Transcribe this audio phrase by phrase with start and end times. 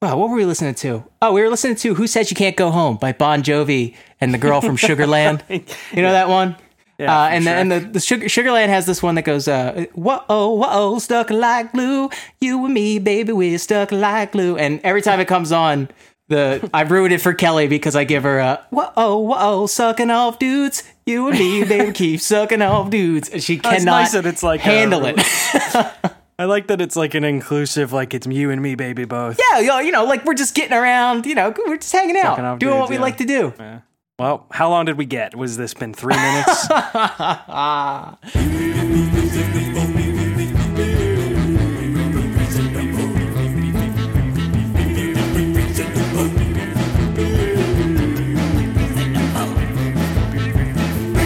[0.00, 1.02] Wow, what were we listening to?
[1.20, 4.32] Oh, we were listening to "Who Says You Can't Go Home" by Bon Jovi and
[4.32, 5.42] the girl from Sugarland.
[5.96, 6.54] You know that one?
[6.98, 9.86] Yeah, uh, and the, and the, the Sugar, Sugarland has this one that goes, uh,
[9.94, 12.10] whoa, whoa, stuck like glue.
[12.40, 14.56] You and me, baby, we're stuck like glue.
[14.56, 15.88] And every time it comes on,
[16.28, 20.38] the I ruined it for Kelly because I give her a whoa, whoa, sucking off
[20.38, 20.84] dudes.
[21.06, 23.28] You and me, baby, keep sucking off dudes.
[23.30, 25.16] And she Oh, it's cannot nice that it's like a- handle it.
[26.40, 29.40] I like that it's like an inclusive, like it's you and me, baby, both.
[29.50, 32.60] yeah, yo, you know, like we're just getting around, you know, we're just hanging out,
[32.60, 33.00] doing what we yeah.
[33.02, 33.52] like to do.
[34.20, 35.34] Well, how long did we get?
[35.34, 36.68] Was this been three minutes?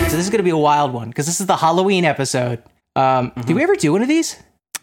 [0.09, 2.62] So this is going to be a wild one because this is the Halloween episode.
[2.95, 3.40] Um, Mm-hmm.
[3.42, 4.37] Did we ever do one of these?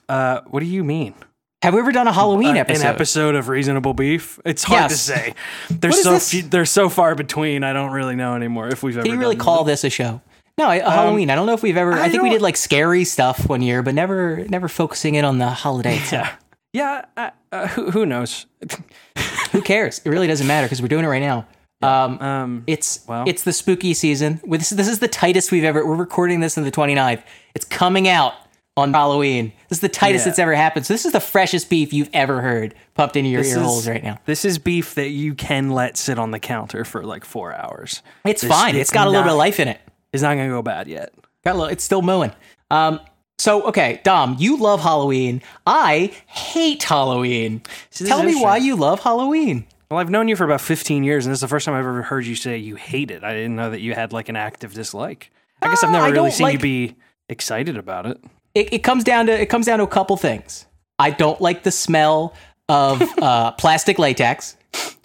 [0.09, 1.13] Uh, what do you mean?
[1.61, 2.85] Have we ever done a Halloween Uh, episode?
[2.87, 4.39] An episode of Reasonable Beef?
[4.45, 5.33] It's hard to say.
[5.69, 7.63] They're so few, they're so far between.
[7.63, 9.03] I don't really know anymore if we've ever.
[9.03, 10.21] Can you really call this a show?
[10.57, 11.29] No, a Halloween.
[11.29, 11.93] I don't know if we've ever.
[11.93, 15.23] I, I think we did like scary stuff one year, but never, never focusing in
[15.25, 15.97] on the holiday.
[15.97, 16.29] itself.
[16.71, 18.45] Yeah, uh, uh, who, who knows?
[19.53, 20.01] Who cares?
[20.05, 21.47] It really doesn't matter because we're doing it right now.
[21.81, 23.23] Um, Um, it's well.
[23.27, 24.39] it's the spooky season.
[24.45, 25.83] With this, this is the tightest we've ever.
[25.83, 27.23] We're recording this on the 29th.
[27.55, 28.33] It's coming out
[28.79, 29.51] on Halloween.
[29.69, 30.29] This is the tightest Yeah.
[30.31, 30.85] it's ever happened.
[30.85, 33.65] So this is the freshest beef you've ever heard pumped into your This ear is-
[33.65, 34.17] holes right now.
[34.25, 38.01] This is beef that you can let sit on the counter for like four hours.
[38.25, 38.75] It's This- fine.
[38.75, 39.79] it's got a little bit of life in it.
[40.11, 41.13] It's not gonna go bad yet.
[41.45, 42.31] Got a little, it's still mooing.
[42.71, 42.99] Um,
[43.37, 45.41] so okay, Dom, you love Halloween.
[45.65, 47.61] I hate Halloween.
[47.91, 49.65] Tell me why you love Halloween.
[49.89, 51.79] Well, I've known you for about 15 years, and this is the first time I've
[51.85, 53.23] ever heard you say you hate it.
[53.23, 55.31] I didn't know that you had like an active dislike.
[55.63, 56.95] I guess I've Ah, never really seen you be
[57.27, 58.19] excited about it.
[58.55, 60.65] It, it comes down to it comes down to a couple things.
[60.97, 62.33] I don't like the smell
[62.67, 64.55] of uh, plastic latex.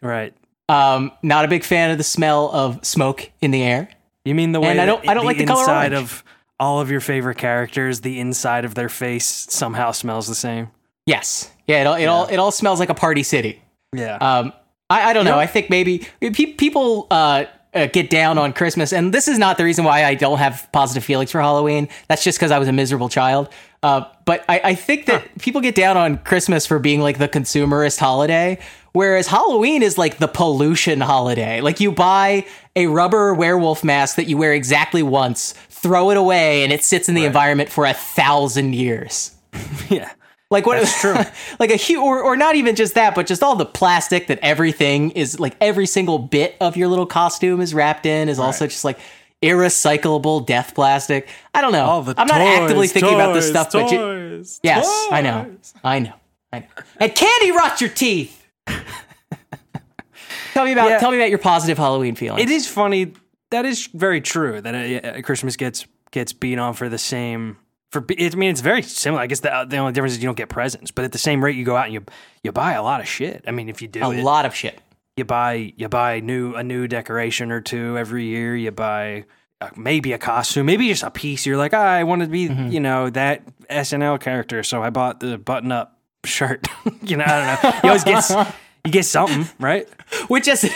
[0.03, 0.34] Right.
[0.69, 3.89] Um, not a big fan of the smell of smoke in the air.
[4.25, 6.11] You mean the way And I don't- I don't like the color inside orange.
[6.11, 6.25] of
[6.59, 10.71] all of your favorite characters, the inside of their face somehow smells the same?
[11.06, 13.60] Yes, yeah, it all it all it all smells like a party city.
[13.94, 14.16] Yeah.
[14.16, 14.53] Um,
[14.88, 15.38] I, I don't know.
[15.38, 19.58] I think maybe pe- people uh, uh, get down on Christmas, and this is not
[19.58, 21.88] the reason why I don't have positive feelings for Halloween.
[22.08, 23.48] That's just because I was a miserable child.
[23.82, 27.28] Uh, but I, I think that people get down on Christmas for being like the
[27.28, 28.58] consumerist holiday,
[28.92, 31.60] whereas Halloween is like the pollution holiday.
[31.60, 32.46] Like you buy
[32.76, 37.08] a rubber werewolf mask that you wear exactly once, throw it away, and it sits
[37.08, 39.32] in the environment for a thousand years.
[39.91, 40.10] yeah.
[40.54, 40.78] Like what?
[40.78, 41.16] That's true.
[41.59, 44.38] like a huge, or, or not even just that, but just all the plastic that
[44.41, 48.66] everything is like every single bit of your little costume is wrapped in is also
[48.69, 48.98] just like
[49.42, 51.28] irrecyclable death plastic.
[51.53, 51.84] I don't know.
[51.84, 54.87] All the I'm not toys, actively thinking about this toys, stuff, but you, toys, yes,
[55.10, 55.56] I know.
[55.82, 56.12] I know,
[56.53, 56.66] I know.
[57.00, 58.47] And candy rots your teeth.
[60.53, 60.98] tell me about Yeah.
[60.98, 62.42] tell me about your positive Halloween feelings.
[62.42, 63.12] It is funny.
[63.50, 64.60] That is very true.
[64.60, 67.56] That uh, Christmas gets gets beat on for the same.
[67.94, 69.22] For I mean, it's very similar.
[69.22, 71.43] I guess the the only difference is you don't get presents, but at the same
[71.43, 72.05] rate, you go out and you
[72.43, 73.44] you buy a lot of shit.
[73.47, 74.81] I mean, if you do a it, lot of shit.
[75.16, 78.54] you buy you buy new a new decoration or two every year.
[78.56, 79.25] You buy
[79.60, 81.47] uh, maybe a costume, maybe just a piece.
[81.47, 82.69] You're like, ah, I want to be, Mm-hmm.
[82.72, 86.66] you know, that SNL character, so I bought the button up shirt.
[87.03, 87.81] you know, I don't know.
[87.84, 88.54] You always get
[88.84, 89.88] you get something, right?
[90.28, 90.69] Which is,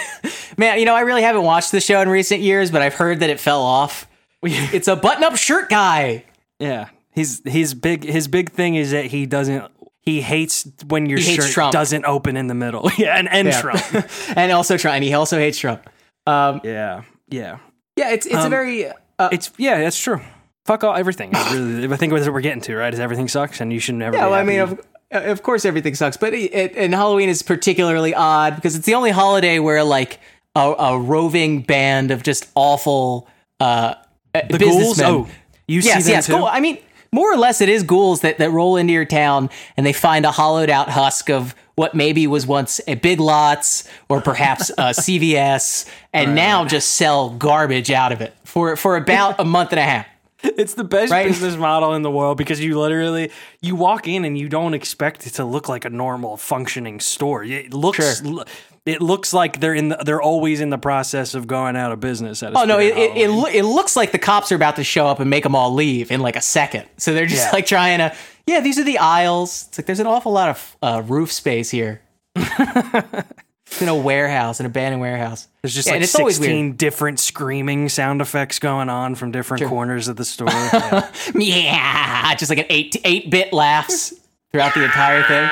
[0.57, 3.21] man, you know, I really haven't watched the show in recent years, but I've heard
[3.21, 4.07] that it fell off.
[4.43, 6.25] It's a button-up shirt guy.
[6.61, 9.71] Yeah, he's his big his big thing is that he doesn't.
[10.01, 11.73] He hates when your He shirt Trump.
[11.73, 12.91] doesn't open in the middle.
[12.99, 13.61] Yeah, and, and Yeah.
[13.61, 13.83] Trump.
[14.37, 14.95] and also Trump.
[14.95, 15.83] And he also hates Trump.
[16.27, 17.59] Um, Yeah, yeah.
[17.97, 18.87] yeah, it's it's a Um, very
[19.19, 20.21] uh, It's yeah, that's true.
[20.65, 21.33] Fuck all everything.
[21.53, 22.93] Really, I think that's what we're getting to, right?
[22.95, 24.17] Is everything sucks, and you should never.
[24.17, 24.27] yeah.
[24.27, 24.73] Well, I mean, of,
[25.15, 28.85] uh, of course, everything sucks, but it, it, and Halloween is particularly odd because it's
[28.87, 30.21] the only holiday where like
[30.55, 33.27] a, a roving band of just awful
[33.61, 33.95] uh,
[34.35, 35.01] the ghouls.
[35.01, 35.27] Oh,
[35.67, 36.27] you yes, see them yes.
[36.27, 36.37] too.
[36.45, 36.79] I mean,
[37.13, 40.25] more or less, it is ghouls that, that roll into your town and they find
[40.27, 44.75] a hollowed out husk of what maybe was once a Big Lots or perhaps a
[44.93, 49.79] CVS, and now just sell garbage out of it for for about a month and
[49.79, 50.07] a half.
[50.43, 51.27] It's the best Right?
[51.27, 55.27] business model in the world because you literally you walk in and you don't expect
[55.27, 57.43] it to look like a normal functioning store.
[57.43, 58.45] It looks Sure.
[58.89, 62.01] It looks like they're in the, they're always in the process of going out of
[62.01, 62.43] business.
[62.43, 65.07] At a Oh no, it it, it, looks like the cops are about to show
[65.07, 66.87] up and make them all leave in like a second.
[66.97, 67.53] So they're just Yeah.
[67.53, 68.15] like trying to.
[68.47, 69.67] Yeah, these are the aisles.
[69.69, 72.01] It's like there's an awful lot of uh, roof space here.
[72.37, 75.49] it's in a warehouse, an abandoned warehouse.
[75.63, 80.09] There's just Yeah, like it's sixteen different screaming sound effects going on from different corners
[80.09, 80.49] of the store.
[80.53, 81.11] Yeah.
[81.35, 84.15] yeah, just like an eight eight bit laughs
[84.51, 85.49] throughout the entire thing.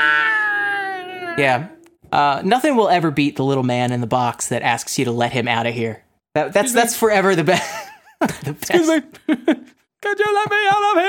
[1.38, 1.68] Yeah,
[2.12, 5.12] Uh, nothing will ever beat the little man in the box that asks you to
[5.12, 6.02] let him out of here.
[6.34, 7.88] That, that's that's forever the best.
[8.20, 8.70] the best.
[10.02, 11.02] Could you let me out of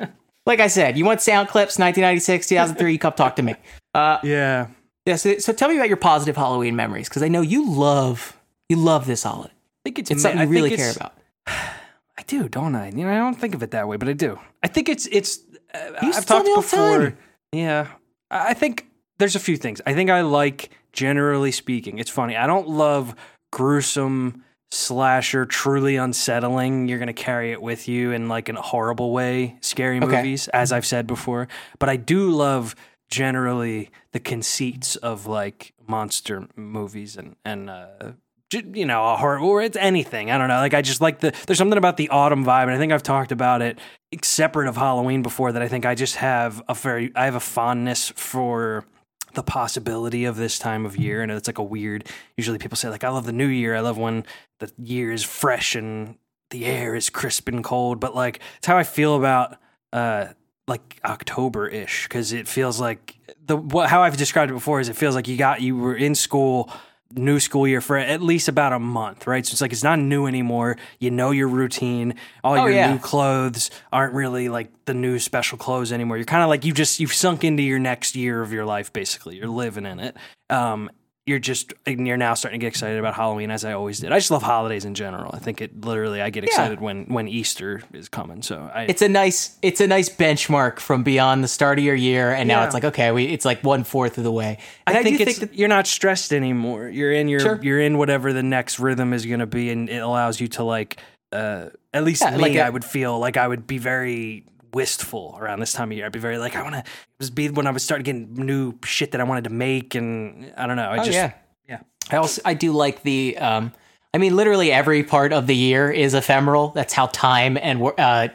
[0.00, 0.10] here?
[0.46, 3.54] Like I said, you want sound clips, 1996, 2003, you come talk to me.
[3.94, 4.68] Uh, Yeah.
[5.04, 8.36] yeah, so, so tell me about your positive Halloween memories, because I know you love
[8.68, 9.52] you love this holiday.
[9.52, 11.14] I think it's, It's something I you really care about.
[11.46, 12.88] I do, don't I?
[12.90, 14.38] You know, I don't think of it that way, but I do.
[14.62, 15.38] I think it's it's.
[15.72, 16.98] Uh, I've used to tell talked me before.
[16.98, 17.18] time.
[17.52, 17.86] Yeah,
[18.30, 18.86] I think
[19.18, 19.80] there's a few things.
[19.86, 22.36] I think I like, generally speaking, it's funny.
[22.36, 23.14] I don't love
[23.50, 26.88] gruesome slasher, truly unsettling.
[26.88, 29.56] You're gonna carry it with you in like in a horrible way.
[29.60, 30.16] Scary Okay.
[30.16, 31.48] movies, as I've said before,
[31.78, 32.74] but I do love
[33.10, 38.12] generally the conceits of like monster movies and and uh,
[38.52, 40.30] you know a horror or it's anything.
[40.30, 40.58] I don't know.
[40.58, 43.02] Like I just like the there's something about the autumn vibe, and I think I've
[43.02, 43.78] talked about it
[44.22, 45.52] separate of Halloween before.
[45.52, 48.84] That I think I just have a very I have a fondness for
[49.34, 51.22] the possibility of this time of year.
[51.22, 53.74] And it's like a weird usually people say like i love the new year.
[53.74, 54.24] I love when
[54.58, 56.16] the year is fresh and
[56.50, 58.00] the air is crisp and cold.
[58.00, 59.56] But like it's how i feel about
[59.92, 60.26] uh
[60.66, 63.14] like october-ish because it feels like
[63.46, 65.96] the what how i've described it before is it feels like you got you were
[65.96, 66.70] in school
[67.14, 69.98] new school year for at least about a month right so it's like it's not
[69.98, 72.14] new anymore you know your routine
[72.44, 72.92] all Oh, your yeah.
[72.92, 76.16] new clothes aren't really like the new special clothes anymore.
[76.18, 78.92] You're kind of like you just you've sunk into your next year of your life
[78.92, 79.36] basically.
[79.36, 80.16] You're living in it.
[80.50, 80.90] Um
[81.28, 84.10] you're just and you're now starting to get excited about Halloween as I always did.
[84.10, 85.30] I just love holidays in general.
[85.34, 88.42] I think it literally I get excited when when Easter is coming.
[88.42, 91.94] So I It's a nice it's a nice benchmark from beyond the start of your
[91.94, 94.58] year, and now it's like okay, we it's like one fourth of the way.
[94.86, 96.88] And I, think do it's you're not stressed anymore.
[96.88, 97.60] You're in your Sure.
[97.62, 100.64] you're in whatever the next rhythm is going to be, and it allows you to
[100.64, 100.98] like.
[101.30, 104.44] Uh, at least Yeah, me, like a- I would feel like I would be very
[104.72, 106.06] wistful around this time of year.
[106.06, 106.84] I'd be very like I want to.
[107.18, 110.52] Was be when I would start getting new shit that I wanted to make, and
[110.56, 110.88] I don't know.
[110.90, 111.32] I Oh just yeah,
[111.68, 111.80] yeah.
[112.10, 113.72] I also I do like the um
[114.14, 116.68] I mean literally every part of the year is ephemeral.
[116.70, 118.28] That's how time and uh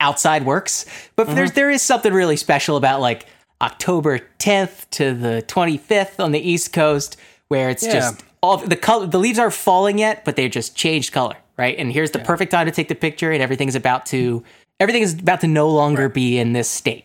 [0.00, 0.86] outside works.
[1.16, 1.36] But Mm-hmm.
[1.36, 3.26] there's there is something really special about like
[3.60, 7.16] October 10th to the 25th on the East Coast
[7.48, 7.92] where it's Yeah.
[7.94, 11.76] just all the color the leaves aren't falling yet, but they've just changed color, right?
[11.78, 14.44] And here's the perfect time to take the picture and everything's about to
[14.80, 17.04] everything is about to no longer be in this state.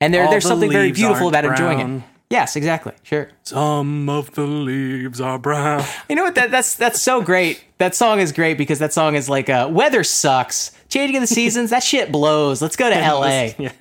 [0.00, 2.02] And there, All there's the something very beautiful about enjoying it.
[2.30, 2.92] Yes, exactly.
[3.04, 3.28] Sure.
[3.42, 5.84] Some of the leaves are brown.
[6.08, 6.34] You know what?
[6.34, 7.62] That that's that's so great.
[7.78, 10.72] That song is great because that song is like, uh, weather sucks.
[10.88, 12.60] Changing of the seasons, that shit blows.
[12.60, 13.54] Let's go to L.A.
[13.58, 13.72] yeah.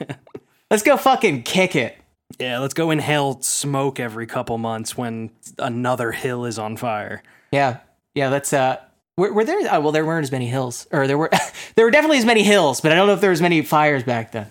[0.69, 1.97] Let's go fucking kick it.
[2.39, 7.24] yeah, let's go inhale smoke every couple months when another hill is on fire.
[7.51, 7.77] Yeah,
[8.13, 8.30] yeah.
[8.30, 8.77] That's uh,
[9.18, 9.60] were, were there?
[9.71, 11.30] Oh, well, there weren't as many hills, or there were
[11.75, 14.04] there were definitely as many hills, but I don't know if there was many fires
[14.04, 14.48] back then.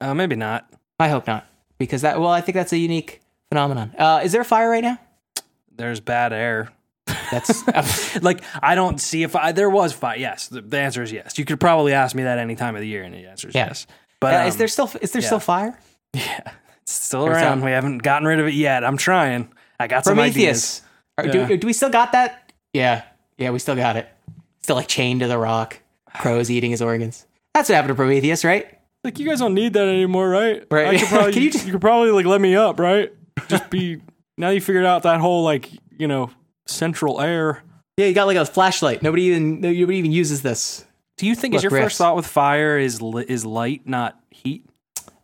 [0.00, 0.68] Uh, maybe not.
[0.98, 1.46] I hope not,
[1.78, 2.20] because that.
[2.20, 3.92] Well, I think that's a unique phenomenon.
[3.98, 4.98] Uh, is there a fire right now?
[5.74, 6.70] There's bad air.
[7.30, 10.16] That's like I don't see if I, there was fire.
[10.16, 11.38] Yes, the, the answer is yes.
[11.38, 13.54] You could probably ask me that any time of the year, and the answer is
[13.54, 13.68] Yeah.
[13.68, 13.86] yes.
[14.20, 15.78] But uh, is um, there still is there still fire?
[16.14, 16.40] Yeah,
[16.82, 17.64] it's still There's around.
[17.64, 18.84] We haven't gotten rid of it yet.
[18.84, 19.50] I'm trying.
[19.80, 20.82] I got some ideas.
[21.16, 21.32] Prometheus.
[21.32, 21.48] Are- Yeah.
[21.48, 22.52] do, do we still got that?
[22.74, 23.02] Yeah,
[23.42, 24.08] yeah, we still got it.
[24.62, 25.80] Still like chained to the rock.
[26.14, 27.26] Crows eating his organs.
[27.54, 28.78] That's what happened to Prometheus, right?
[29.04, 30.62] Like you guys don't need that anymore, right?
[30.70, 30.86] Right.
[30.88, 33.12] I could probably, Can you, you just- could probably like let me up, right?
[33.48, 34.00] Just be
[34.38, 36.30] now you figured out that whole like you know
[36.66, 37.62] central air.
[37.96, 39.02] Yeah, you got like a flashlight.
[39.02, 40.84] Nobody even nobody even uses this.
[41.18, 41.84] Do you think is Look, your Riffs.
[41.84, 44.64] first thought with fire is li- is light, not heat?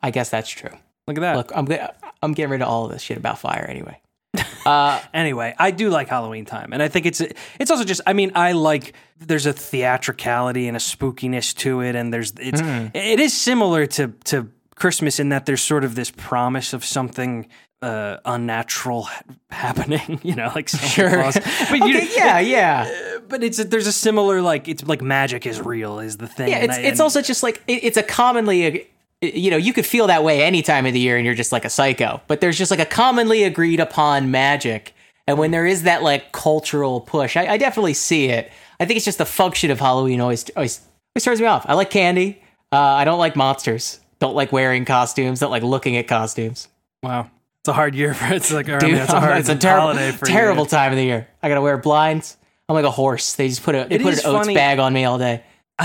[0.02, 0.70] I guess that's true.
[1.06, 1.36] Look at that.
[1.36, 4.00] Look, I'm get- I'm getting rid of all of this shit about fire anyway.
[4.68, 7.22] Uh, anyway, I do like Halloween time, and I think it's
[7.58, 8.02] it's also just.
[8.06, 12.60] I mean, I like there's a theatricality and a spookiness to it, and there's it's
[12.60, 12.90] Mm.
[12.94, 17.48] it is similar to to Christmas in that there's sort of this promise of something
[17.80, 20.20] uh, unnatural ha- happening.
[20.24, 21.10] You know, like Santa sure.
[21.10, 21.34] Claus.
[21.70, 25.46] But you, okay, yeah, yeah, but it's a, there's a similar like it's like magic
[25.46, 26.48] is real is the thing.
[26.50, 26.58] yeah.
[26.58, 28.86] It's I- it's also just like it, it's a commonly,
[29.20, 31.52] you know, you could feel that way any time of the year, and you're just
[31.52, 32.20] like a psycho.
[32.26, 34.94] But there's just like a commonly agreed upon magic,
[35.26, 38.50] and when there is that like cultural push, I, I definitely see it.
[38.80, 40.80] I think it's just the function of Halloween always always,
[41.14, 41.66] always turns me off.
[41.68, 42.42] I like candy.
[42.70, 43.98] Uh, I don't like monsters.
[44.20, 45.40] Don't like wearing costumes.
[45.40, 46.68] Don't like looking at costumes.
[47.02, 47.30] wow.
[47.62, 49.88] It's a hard year for it's like I mean, it's a hard it's a terrible,
[49.88, 50.32] holiday for you.
[50.32, 51.26] terrible time of the year.
[51.42, 52.36] I gotta wear blinds.
[52.68, 53.34] I'm like a horse.
[53.34, 55.42] They just put a they It put an oats bag on me all day.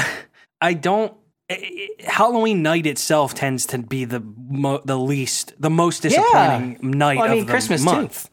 [0.61, 1.13] I don't.
[2.05, 4.19] Halloween night itself tends to be the
[4.49, 7.85] mo- the least, the most disappointing night Well, I mean, of the Christmas, too.
[7.91, 8.29] month.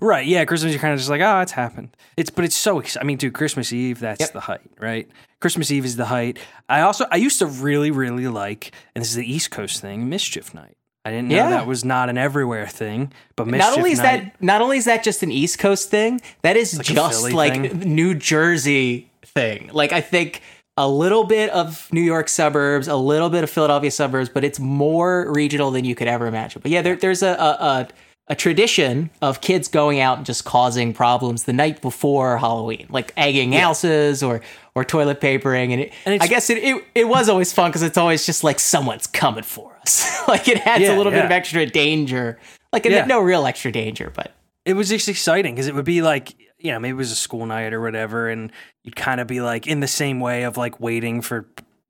[0.00, 0.26] Right?
[0.26, 0.72] Yeah, Christmas.
[0.72, 1.96] You're kind of just like, oh, it's happened.
[2.16, 2.82] It's but it's so.
[3.00, 4.00] I mean, dude, Christmas Eve.
[4.00, 4.32] That's Yep.
[4.32, 5.08] the height, right?
[5.40, 6.38] Christmas Eve is the height.
[6.68, 10.08] I also I used to really really like, and this is the East Coast thing,
[10.08, 10.76] Mischief Night.
[11.04, 11.50] I didn't know Yeah.
[11.50, 13.12] that was not an everywhere thing.
[13.36, 16.20] But not only is Night, that not only is that just an East Coast thing,
[16.42, 17.80] that is like just like thing?
[17.94, 19.70] New Jersey thing.
[19.72, 20.42] Like I think
[20.76, 24.58] a little bit of New York suburbs, a little bit of Philadelphia suburbs, but it's
[24.58, 26.62] more regional than you could ever imagine.
[26.62, 27.88] But yeah, there, there's a, a,
[28.28, 33.12] a tradition of kids going out and just causing problems the night before Halloween, like
[33.16, 34.40] egging houses or
[34.74, 37.82] or toilet papering, and, it, And I guess it, it it was always fun because
[37.82, 40.22] it's always just like someone's coming for us.
[40.28, 42.38] like it adds Yeah, a little bit of extra danger,
[42.72, 43.04] like Yeah.
[43.04, 44.32] no real extra danger, but
[44.64, 47.16] it was just exciting because it would be like you know maybe it was a
[47.16, 48.52] school night or whatever and
[48.82, 51.46] you'd kind of be like in the same way of like waiting for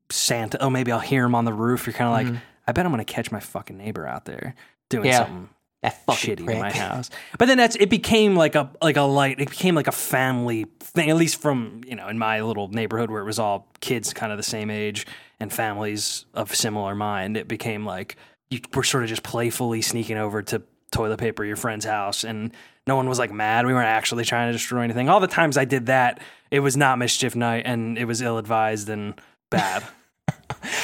[0.09, 2.45] santa oh maybe i'll hear him on the roof you're kind of like mm-hmm.
[2.67, 4.55] i bet i'm gonna catch my fucking neighbor out there
[4.89, 5.19] doing Yeah.
[5.19, 5.49] something
[5.81, 6.55] that fucking shitty prick.
[6.55, 9.75] in my house but then that's it became like a like a light it became
[9.75, 13.25] like a family thing at least from you know in my little neighborhood where it
[13.25, 15.05] was all kids kind of the same age
[15.39, 18.15] and families of similar mind it became like
[18.49, 20.61] you were sort of just playfully sneaking over to
[20.91, 22.53] toilet paper your friend's house and
[22.87, 23.65] no one was like mad.
[23.65, 25.09] We weren't actually trying to destroy anything.
[25.09, 26.19] All the times i did that
[26.51, 29.13] it was not mischief night and it was ill-advised and
[29.49, 29.83] bad.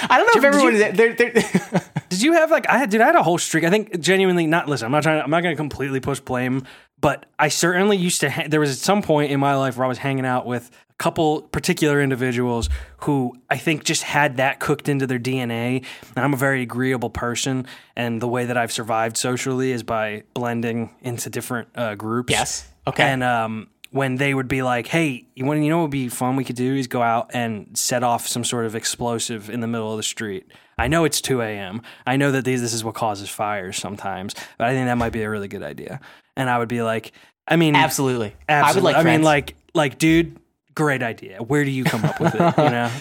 [0.02, 2.90] I don't know if Did everyone you- They're, they're, Did you have like I had
[2.90, 3.64] dude, I had a whole streak.
[3.64, 6.64] I think genuinely not listen, I'm not trying I'm not gonna completely push blame,
[7.02, 9.86] but I certainly used to ha- there was at some point in my life where
[9.86, 14.60] I was hanging out with a couple particular individuals who I think just had that
[14.60, 15.86] cooked into their DNA.
[16.16, 17.66] And I'm a very agreeable person.
[17.96, 22.32] And the way that I've survived socially is by blending into different uh, groups.
[22.32, 22.68] Yes.
[22.88, 23.04] Okay.
[23.04, 26.10] And um, when they would be like, "Hey, you want you know what would be
[26.10, 29.60] fun we could do is go out and set off some sort of explosive in
[29.62, 31.82] the middle of the street." I know it's 2 a.m.
[32.08, 35.12] I know that these, this is what causes fires sometimes, but I think that might
[35.12, 36.00] be a really good idea.
[36.40, 37.12] And I would be like,
[37.48, 38.34] I mean, absolutely.
[38.48, 38.94] I would absolutely.
[38.94, 39.06] like.
[39.06, 40.38] I mean, like, like, dude,
[40.74, 41.38] great idea.
[41.44, 42.40] Where do you come up with it?
[42.40, 42.92] You know,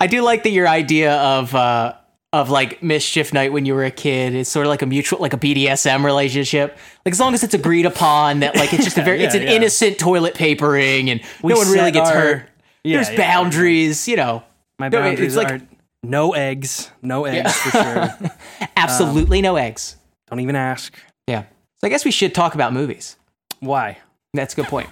[0.00, 1.94] I do like that your idea of uh
[2.32, 5.18] of like mischief night when you were a kid is sort of like a mutual
[5.20, 6.78] like a BDSM relationship.
[7.04, 9.34] Like as long as it's agreed upon that like it's just a very Yeah, it's
[9.34, 9.52] an yeah.
[9.52, 12.42] innocent toilet papering and We no one really gets our- hurt.
[12.84, 13.16] Yeah, There's yeah.
[13.16, 14.42] boundaries, you know.
[14.78, 15.66] my No, boundaries it's like- are
[16.02, 18.30] no eggs, no eggs for sure.
[18.76, 19.96] Absolutely no eggs.
[20.28, 20.94] Don't even ask.
[21.26, 21.44] Yeah.
[21.80, 23.16] So I guess we should talk about movies.
[23.60, 23.98] Why?
[24.34, 24.88] That's a good point.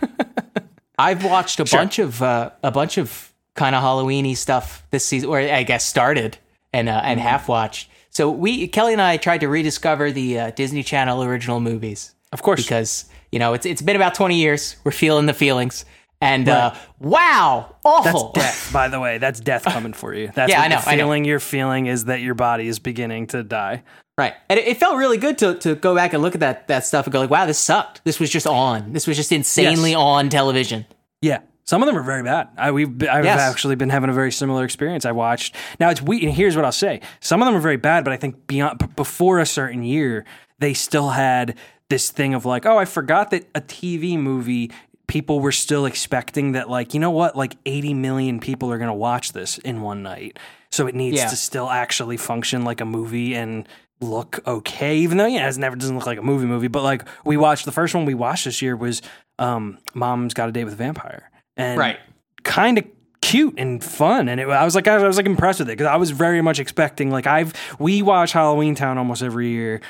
[0.99, 1.81] I've watched a Sure.
[1.81, 5.85] bunch of uh, a bunch of kind of Halloweeny stuff this season, or I guess
[5.85, 6.39] started
[6.73, 7.07] and uh, Mm-hmm.
[7.07, 7.91] and half watched.
[8.11, 12.43] So we Kelly and I tried to rediscover the uh, Disney Channel original movies Of
[12.43, 12.63] course.
[12.63, 14.77] because you know it's it's been about twenty years.
[14.83, 15.85] We're feeling the feelings,
[16.21, 18.33] and uh, wow, That's awful.
[18.33, 19.19] death, by the way.
[19.19, 20.33] That's death coming for you.
[20.35, 21.05] That's Yeah, I know, the I know.
[21.05, 23.85] feeling you're feeling is that your body is beginning to die.
[24.19, 24.35] Right.
[24.49, 26.85] And it, it felt really good to, to go back and look at that, that
[26.85, 28.03] stuff and go like, wow, this sucked.
[28.05, 28.93] This was just on.
[28.93, 29.99] This was just insanely Yes.
[29.99, 30.85] on television.
[31.23, 31.39] Yeah.
[31.65, 32.49] Some of them are very bad.
[32.57, 33.39] I we've I've Yes.
[33.41, 35.05] actually been having a very similar experience.
[35.07, 35.55] I watched.
[35.79, 37.01] Now it's we and here's what I'll say.
[37.21, 40.25] Some of them are very bad, but I think beyond before a certain year,
[40.59, 41.57] they still had
[41.91, 44.73] this thing of like, oh, I forgot that a TV movie
[45.07, 47.37] people were still expecting that like, you know what?
[47.37, 50.39] Like 80 million people are going to watch this in one night.
[50.71, 51.29] So it needs Yeah.
[51.29, 53.67] to still actually function like a movie and
[54.01, 57.05] look okay even though yeah it never doesn't look like a movie movie but like
[57.25, 59.03] we watched the first one we watched this year was
[59.39, 61.31] um mom's got a date with a vampire.
[61.57, 61.99] And right,
[62.45, 62.85] kind of
[63.21, 65.89] cute and fun and it, i was like I was like impressed with it because
[65.89, 69.81] i was very much expecting like i've we watch halloween town almost every year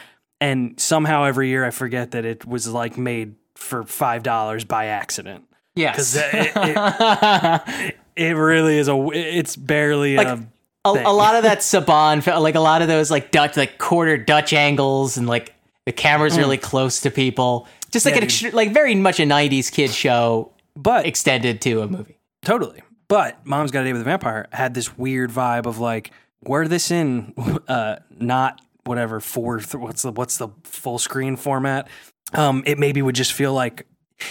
[0.41, 4.87] and somehow every year i forget that it was like made for five dollars by
[4.87, 5.45] accident.
[5.75, 5.95] Yes.
[5.95, 10.47] because it, it, it really is a it's barely Like, a
[10.97, 14.17] a, a lot of that Saban, like a lot of those like Dutch, like quarter
[14.17, 15.55] Dutch angles, and like
[15.87, 17.67] the camera's really close to people.
[17.91, 18.43] Just like Mm.
[18.43, 22.19] Yeah, an like very much a '90s kid show but extended to a movie.
[22.43, 22.83] Totally.
[23.09, 26.11] But Mom's Got a Date with a Vampire had this weird vibe of like,
[26.43, 27.33] were this in
[27.69, 31.89] uh, not whatever four th- what's the what's the full screen format?
[32.35, 33.87] Um, it maybe would just feel like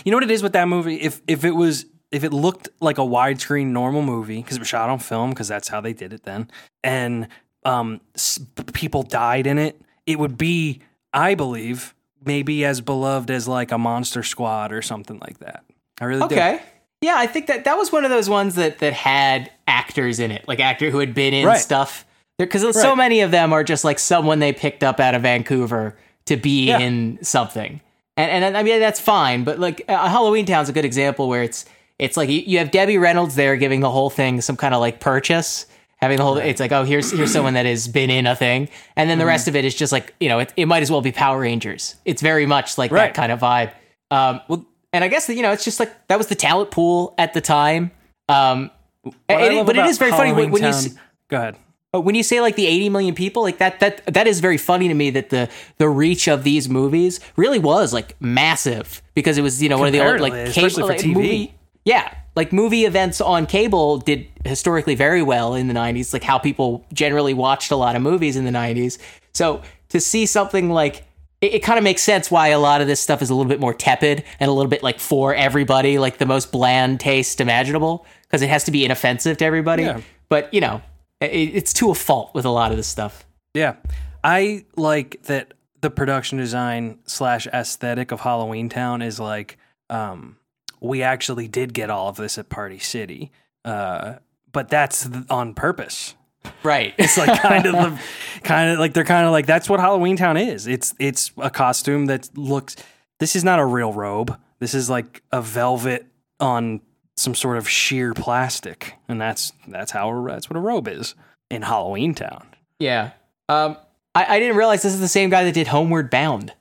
[0.05, 0.95] you know what it is with that movie.
[0.95, 4.67] If if it was if it looked like a widescreen normal movie because it was
[4.67, 6.49] shot on film because that's how they did it then,
[6.83, 7.27] and
[7.65, 8.39] um, s-
[8.73, 10.81] people died in it, it would be
[11.13, 11.93] I believe
[12.25, 15.63] maybe as beloved as like a Monster Squad or something like that.
[15.99, 16.35] I really do.
[16.35, 16.61] Okay.
[17.01, 20.31] Yeah, I think that that was one of those ones that that had actors in
[20.31, 21.59] it, like actor who had been in Right.
[21.59, 22.05] stuff.
[22.39, 25.97] Because so many of them are just like someone they picked up out of Vancouver
[26.27, 26.77] to be Yeah.
[26.79, 27.81] in something,
[28.15, 29.43] and and I mean that's fine.
[29.43, 31.65] But like uh, Halloween Town's a good example where it's
[31.99, 34.79] it's like you, you have Debbie Reynolds there giving the whole thing some kind of
[34.81, 35.65] like purchase,
[35.97, 36.37] having the whole.
[36.37, 39.23] It's like oh here's here's someone that has been in a thing, and then the
[39.23, 39.27] Mm-hmm.
[39.29, 41.39] rest of it is just like you know it, it might as well be Power
[41.39, 41.95] Rangers.
[42.05, 43.71] It's very much like that kind of vibe.
[44.11, 46.71] Um, well, and I guess that you know it's just like that was the talent
[46.71, 47.91] pool at the time.
[48.29, 48.71] Um,
[49.03, 50.71] What I and it- love but it about is very funny when, Halloween when you
[50.71, 50.91] Town- see,
[51.29, 51.55] go ahead.
[51.93, 54.57] But when you say like the 80 million people, like that that that is very
[54.57, 59.37] funny to me that the the reach of these movies really was like massive because
[59.37, 61.13] it was you know one of the old like Comparatively, especially for TV.
[61.15, 61.53] movie
[61.87, 66.37] yeah like movie events on cable did historically very well in the 90s like how
[66.37, 68.97] people generally watched a lot of movies in the 90s
[69.33, 71.03] so to see something like
[71.41, 73.49] it, it kind of makes sense why a lot of this stuff is a little
[73.49, 77.39] bit more tepid and a little bit like for everybody like the most bland taste
[77.39, 79.83] imaginable because it has to be inoffensive to everybody.
[79.83, 80.01] Yeah.
[80.29, 80.81] but you know
[81.21, 83.25] it, it's to a fault with a lot of this stuff.
[83.53, 83.75] Yeah,
[84.23, 89.57] I like that the production design slash aesthetic of Halloween Town is like
[89.89, 90.37] um,
[90.79, 93.31] we actually did get all of this at Party City,
[93.65, 94.15] uh,
[94.51, 96.15] but that's th- on purpose.
[96.63, 97.99] right It's like kind of the
[98.43, 100.67] kind of like they're kind of like that's what Halloween Town is.
[100.67, 102.75] It's it's a costume that looks.
[103.19, 104.37] This is not a real robe.
[104.59, 106.05] This is like a velvet
[106.39, 106.81] on
[107.15, 111.15] some sort of sheer plastic, and that's that's how that's what a robe is
[111.49, 112.45] in Halloween Town.
[112.79, 113.11] yeah
[113.49, 113.77] um
[114.13, 116.53] I, I didn't realize this is the same guy that did homeward bound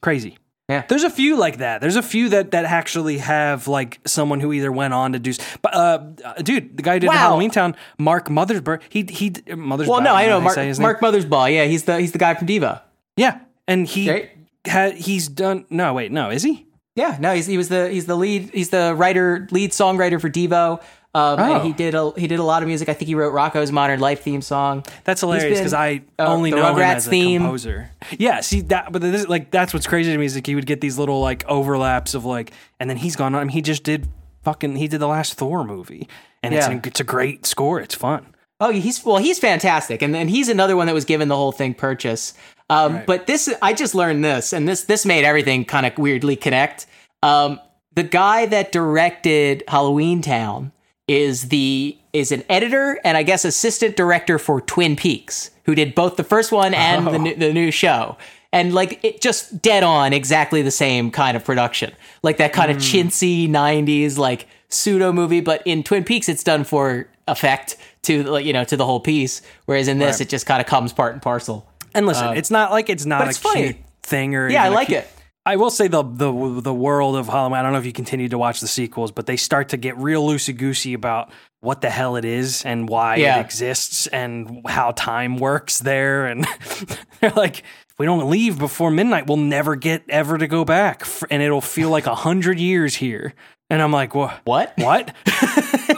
[0.00, 0.38] crazy.
[0.68, 0.84] Yeah.
[0.88, 1.80] There's a few like that.
[1.80, 5.32] There's a few that that actually have like someone who either went on to do.
[5.62, 7.12] But uh, uh, dude, the guy who did Wow.
[7.14, 8.80] Halloween Town, Mark Mothersbaugh.
[8.88, 9.86] He he Mothersbaugh.
[9.88, 12.80] well no i know mark, mark mothersbaugh yeah he's the he's the guy from devo
[13.16, 14.30] Yeah, and he Right?
[14.66, 15.66] ha, he's done.
[15.70, 16.66] No, wait, no, is he?
[16.96, 20.30] Yeah, no, he's, he was the he's the lead he's the writer lead songwriter for
[20.30, 20.82] Devo.
[21.16, 21.54] Um, Oh.
[21.56, 22.88] and he did a he did a lot of music.
[22.90, 24.84] I think he wrote Rocko's Modern Life theme song.
[25.04, 27.40] That's hilarious because I uh, only know him Rugrats as a theme.
[27.42, 27.90] composer.
[28.18, 30.66] Yeah, see that, but this, like that's what's crazy to me is like he would
[30.66, 33.40] get these little like overlaps of like, and then he's gone on.
[33.40, 34.08] I mean, he just did
[34.44, 36.06] fucking he did the last Thor movie,
[36.42, 36.74] and it's Yeah.
[36.74, 37.80] an, it's a great score.
[37.80, 38.26] It's fun.
[38.60, 41.52] Oh, he's well, he's fantastic, and then he's another one that was given the whole
[41.52, 42.34] thing purchase.
[42.68, 46.36] Um, But this, I just learned this, and this this made everything kind of weirdly
[46.36, 46.86] connect.
[47.22, 47.58] Um,
[47.94, 50.72] the guy that directed Halloween Town
[51.08, 55.94] is the is an editor and I guess assistant director for Twin Peaks, who did
[55.94, 57.16] both the first one and the, oh.
[57.18, 58.16] new, the new show.
[58.52, 62.70] And like it just dead on exactly the same kind of production, like that kind
[62.70, 62.82] of hmm.
[62.82, 65.40] chintzy '90s like pseudo movie.
[65.40, 69.00] But in Twin Peaks, it's done for effect to like you know to the whole
[69.00, 71.68] piece, whereas in this, it just kind of comes part and parcel.
[71.94, 73.62] And listen, um, it's not like it's not a it's funny.
[73.62, 75.10] cute thing or Yeah, I like cute- it.
[75.46, 77.58] I will say the the the world of Halloween.
[77.58, 79.96] I don't know if you continue to watch the sequels, but they start to get
[79.96, 81.30] real loosey goosey about
[81.60, 83.38] what the hell it is and why Yeah.
[83.38, 86.26] it exists and how time works there.
[86.26, 86.46] And
[87.20, 91.06] they're like, if we don't leave before midnight, we'll never get ever to go back,
[91.30, 93.32] and it'll feel like a hundred years here.
[93.70, 94.40] And I'm like, what?
[94.44, 94.76] What?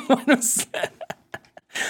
[0.09, 0.27] What?
[0.27, 0.69] what?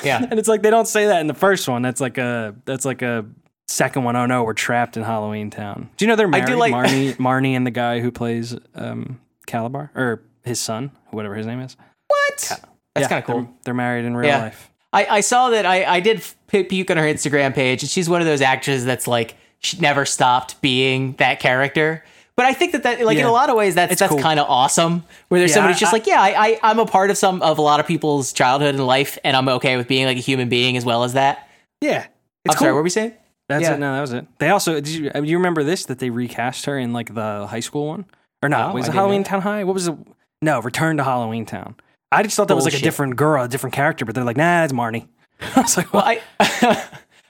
[0.04, 0.24] Yeah.
[0.30, 1.82] And it's like they don't say that in the first one.
[1.82, 3.26] That's like a that's like a
[3.68, 4.16] second one.
[4.16, 5.88] Oh no, we're trapped in Halloween Town.
[5.96, 6.46] Do you know they're I married?
[6.46, 11.34] do like- Marnie, Marnie, and the guy who plays um, Kalabar or his son, whatever
[11.34, 11.76] his name is.
[12.08, 12.36] What?
[12.38, 12.60] That's
[12.98, 13.40] Yeah, kind of cool.
[13.42, 14.38] They're, they're married in real Yeah.
[14.42, 14.70] life.
[14.92, 18.22] I, I saw that I, I did puke on her Instagram page, and she's one
[18.22, 22.02] of those actresses that's like she never stopped being that character.
[22.36, 24.22] But I think that that like in a lot of ways that's It's that's cool.
[24.22, 25.02] kind of awesome.
[25.28, 27.42] Where there's Yeah, somebody just I- like, yeah, I, I I'm a part of some
[27.42, 30.20] of a lot of people's childhood and life, and I'm okay with being like a
[30.20, 31.48] human being as well as that.
[31.82, 32.08] Yeah, I'm
[32.46, 33.12] it's sorry, what were we saying?
[33.48, 33.74] That's Yeah.
[33.74, 33.78] it.
[33.78, 34.26] No, that was it.
[34.38, 37.46] They also did you uh, you remember this that they recast her in like the
[37.46, 38.04] high school one
[38.42, 38.68] or not?
[38.68, 39.24] No, was it Halloween.
[39.24, 39.64] Town High?
[39.64, 39.96] What was it?
[40.42, 41.74] No, Return to Halloween Town.
[42.12, 44.36] I just thought that was like a different girl, a different character, but they're like,
[44.36, 45.08] nah, it's Marnie.
[45.56, 46.04] I was like, Well?
[46.04, 46.20] I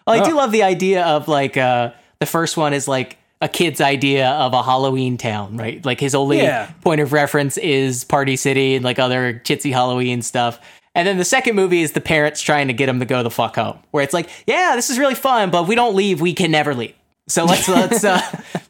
[0.07, 3.49] well, I do love the idea of like uh the first one is like a
[3.49, 5.85] kid's idea of a Halloween town, right?
[5.87, 6.71] Like his only Yeah.
[6.81, 10.59] point of reference is Party City and like other chitsy Halloween stuff.
[10.99, 13.31] And then the second movie is the parents trying to get him to go the
[13.31, 16.21] fuck home, where it's like, yeah, this is really fun, but if we don't leave,
[16.21, 16.95] we can never leave.
[17.29, 18.21] So let's let's uh,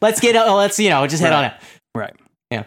[0.01, 1.53] let's get uh, let's you know just head on it.
[1.95, 2.13] right.
[2.51, 2.59] Yeah.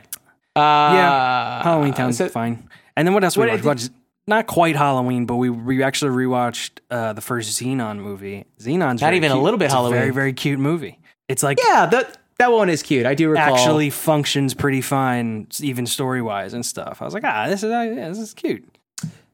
[0.54, 0.58] Uh,
[0.94, 2.68] Yeah, Halloween Town's so- fine.
[2.96, 3.58] And then what else we What watched?
[3.62, 3.90] did- We watched-
[4.26, 8.44] Not quite Halloween, but we we actually rewatched uh, the first Zenon movie.
[8.60, 10.98] Zenon's Not even a little bit It's a very very cute movie.
[11.28, 13.06] It's like Yeah, that that one is cute.
[13.06, 13.54] I do recall.
[13.54, 17.00] actually functions pretty fine, even story wise and stuff.
[17.00, 18.64] I was like, ah, this is uh, yeah, this is cute.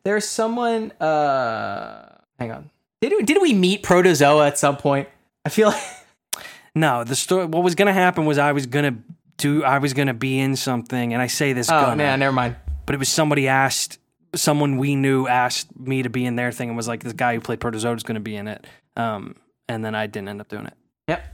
[0.09, 0.91] There's someone.
[0.93, 2.71] Uh, hang on.
[3.03, 5.07] Did we, did we meet Protozoa at some point?
[5.45, 5.83] I feel like.
[6.75, 7.45] No, the story.
[7.45, 8.97] What was gonna happen was I was gonna
[9.37, 9.65] do.
[9.65, 11.69] I was gonna be in something, and I say this.
[11.69, 12.57] Oh gonna, man, never mind.
[12.87, 13.99] but it was somebody asked
[14.35, 17.35] someone we knew asked me to be in their thing and was like this guy
[17.35, 18.67] who played protozoa is going to be in it
[18.97, 19.35] um,
[19.69, 20.75] and then i didn't end up doing it
[21.09, 21.25] Yep.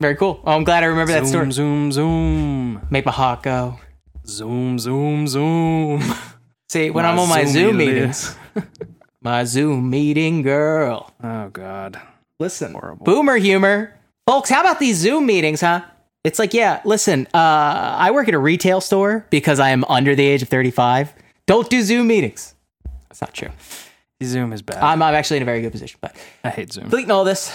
[0.00, 0.40] Very cool.
[0.44, 1.50] Oh, I'm glad I remember that story.
[1.50, 3.80] zoom zoom zoom Make my heart go.
[4.26, 6.02] zoom zoom zoom
[6.72, 8.34] See, when My I'm on my Zoom Zoom meetings,
[9.22, 11.12] my Zoom meeting girl.
[11.22, 12.00] oh god
[12.40, 13.04] Listen, Horrible.
[13.04, 13.94] boomer humor,
[14.26, 14.48] folks.
[14.48, 15.82] How about these Zoom meetings, huh?
[16.24, 17.28] It's like, yeah, listen.
[17.34, 17.36] Uh,
[17.98, 21.12] I work at a retail store because I am under the age of 35.
[21.46, 22.54] Don't do Zoom meetings.
[23.10, 23.50] That's not true.
[24.24, 24.78] Zoom is bad.
[24.82, 25.98] I'm, I'm actually in a very good position.
[26.00, 26.88] But I hate Zoom.
[26.88, 27.52] deleting all this.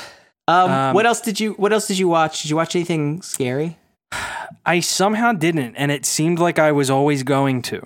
[0.47, 2.43] Um, Um, what else did you What else did you watch?
[2.43, 3.79] Did you watch anything scary?
[4.65, 7.81] I somehow didn't, and it seemed like I was always going to.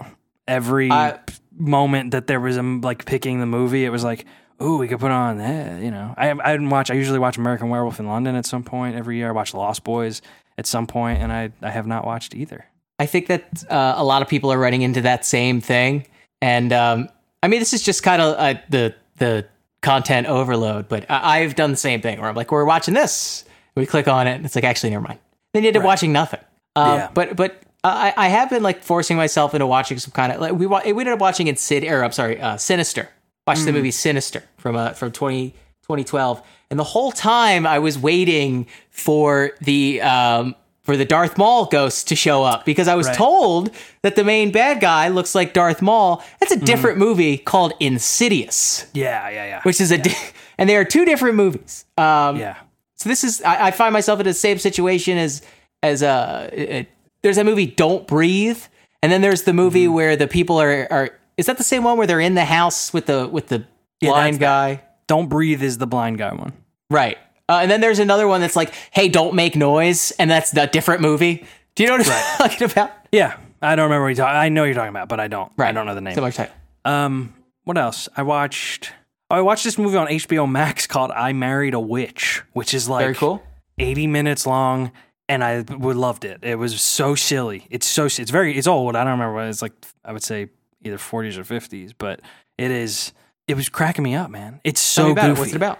[0.47, 1.19] Every I-
[1.57, 4.25] moment that there was a m like picking the movie, it was like,
[4.61, 6.89] "Ooh, we could put on that." You know, I I didn't watch.
[6.91, 9.29] I usually watch American Werewolf in London at some point every year.
[9.29, 10.21] I watch Lost Boys
[10.57, 12.65] at some point, and I I have not watched either.
[12.99, 16.05] I think that uh, a lot of people are running into that same thing,
[16.41, 17.09] and um,
[17.43, 19.45] I mean, this is just kind of uh, the the
[19.81, 20.87] content overload.
[20.87, 24.07] But I- I've done the same thing where I'm like, we're watching this, we click
[24.07, 25.19] on it, and it's like, actually, never mind.
[25.53, 26.39] Then you end up watching nothing.
[26.75, 27.09] Um, Yeah.
[27.13, 30.53] But but I, I have been like forcing myself into watching some kind of like
[30.53, 33.09] we wa- we ended up watching Insid or I'm sorry, uh, Sinister.
[33.47, 35.49] Watched the movie Sinister from uh from 20,
[35.81, 41.65] 2012, and the whole time I was waiting for the um for the Darth Maul
[41.65, 43.15] ghost to show up because I was Right.
[43.17, 43.71] told
[44.03, 46.23] that the main bad guy looks like Darth Maul.
[46.39, 49.61] That's a different movie called Insidious, Yeah, yeah, yeah.
[49.63, 50.15] which is a di-
[50.57, 51.85] and they are two different movies.
[51.97, 52.57] Um, yeah.
[52.95, 55.41] so this is I, I find myself in the same situation as
[55.83, 56.87] as uh, it,
[57.23, 58.59] there's that movie Don't Breathe,
[59.03, 59.93] and then there's the movie Mm-hmm.
[59.93, 62.93] where the people are are is that the same one where they're in the house
[62.93, 63.65] with the with the
[64.01, 64.39] blind that's
[64.77, 64.83] guy?
[65.07, 66.53] Don't breathe is the blind guy one.
[66.89, 67.17] Right.
[67.49, 70.67] Uh, and then there's another one that's like, hey, don't make noise, and that's a
[70.67, 71.45] different movie.
[71.75, 72.91] Do you know what I'm talking about?
[73.11, 74.37] Yeah, I don't remember what you're talking.
[74.37, 75.51] I know what you're talking about, but I don't.
[75.57, 75.69] Right.
[75.69, 76.13] I don't know the name.
[76.15, 76.49] Similar.
[76.85, 77.33] Um,
[77.65, 78.07] what else?
[78.15, 78.91] I watched.
[79.29, 82.87] Oh, I watched this movie on HBO Max called "I Married a Witch," which is
[82.87, 83.43] like Very cool.
[83.79, 84.91] 80 minutes long,
[85.29, 86.39] and I would loved it.
[86.43, 87.67] It was so silly.
[87.69, 88.95] It's so it's very it's old.
[88.95, 89.73] I don't remember what it's like.
[90.03, 90.49] I would say
[90.83, 92.21] either 40s or 50s, but
[92.57, 93.13] it is.
[93.47, 94.61] It was cracking me up, man.
[94.63, 95.15] It's Tell so it.
[95.15, 95.39] goofy.
[95.39, 95.79] What's it about?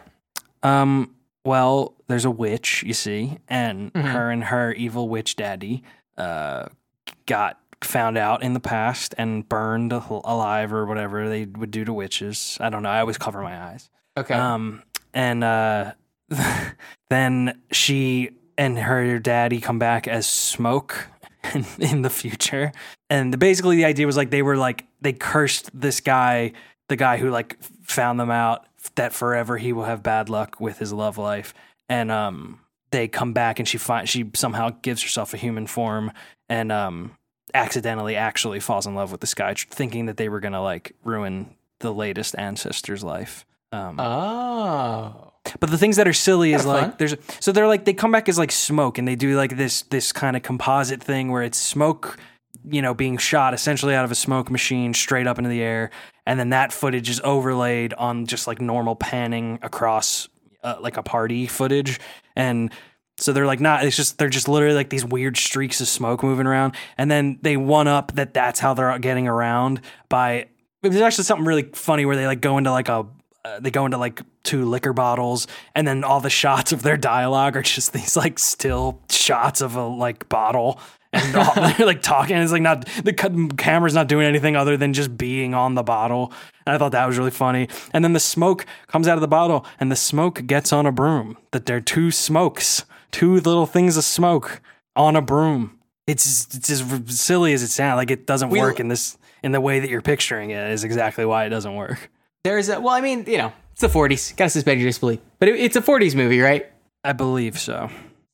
[0.63, 4.07] Um, well, there's a witch, you see, and Mm-hmm.
[4.07, 5.83] her and her evil witch daddy
[6.17, 6.65] uh,
[7.25, 11.91] got found out in the past and burned alive or whatever they would do to
[11.93, 12.57] witches.
[12.59, 12.89] I don't know.
[12.89, 13.89] I always cover my eyes.
[14.17, 14.35] Okay.
[14.35, 15.93] Um, and uh,
[17.09, 21.07] then she and her daddy come back as smoke
[21.53, 22.71] in, in the future.
[23.09, 26.53] And the, basically, the idea was like they were like they cursed this guy,
[26.89, 30.79] the guy who like found them out that forever he will have bad luck with
[30.79, 31.53] his love life.
[31.89, 32.61] And um,
[32.91, 36.11] they come back and she find she somehow gives herself a human form
[36.49, 37.17] and um
[37.53, 41.53] accidentally actually falls in love with this guy, thinking that they were gonna like ruin
[41.79, 43.45] the latest ancestor's life.
[43.71, 45.31] Um, oh.
[45.59, 46.95] but the things that are silly is like fun.
[46.99, 49.83] there's so they're like they come back as like smoke and they do like this
[49.83, 52.17] this kind of composite thing where it's smoke
[52.65, 55.89] you know being shot essentially out of a smoke machine straight up into the air
[56.25, 60.27] and then that footage is overlaid on just like normal panning across
[60.63, 61.99] uh, like a party footage
[62.35, 62.71] and
[63.17, 66.23] so they're like not it's just they're just literally like these weird streaks of smoke
[66.23, 69.79] moving around and then they one up that that's how they're getting around
[70.09, 70.47] by
[70.81, 73.05] there's actually something really funny where they like go into like a
[73.43, 76.97] uh, they go into like two liquor bottles and then all the shots of their
[76.97, 80.79] dialogue are just these like still shots of a like bottle.
[81.13, 83.13] And all, they're like talking it's like not the
[83.57, 86.31] camera's not doing anything other than just being on the bottle.
[86.65, 87.67] And i thought that was really funny.
[87.93, 90.91] And then the smoke comes out of the bottle and the smoke gets on a
[90.91, 94.61] broom that they're two smokes two little things of smoke
[94.95, 95.77] on a broom.
[96.07, 96.83] It's it's as
[97.19, 99.89] silly as it sounds like it doesn't We- work in this in the way that
[99.89, 102.09] you're picturing it is exactly why it doesn't work
[102.43, 104.35] There's a well, I mean, you know, it's the 40s.
[104.35, 105.19] Got to suspend your disbelief.
[105.39, 106.71] But it, it's a 40s movie, right?
[107.03, 107.89] I believe so.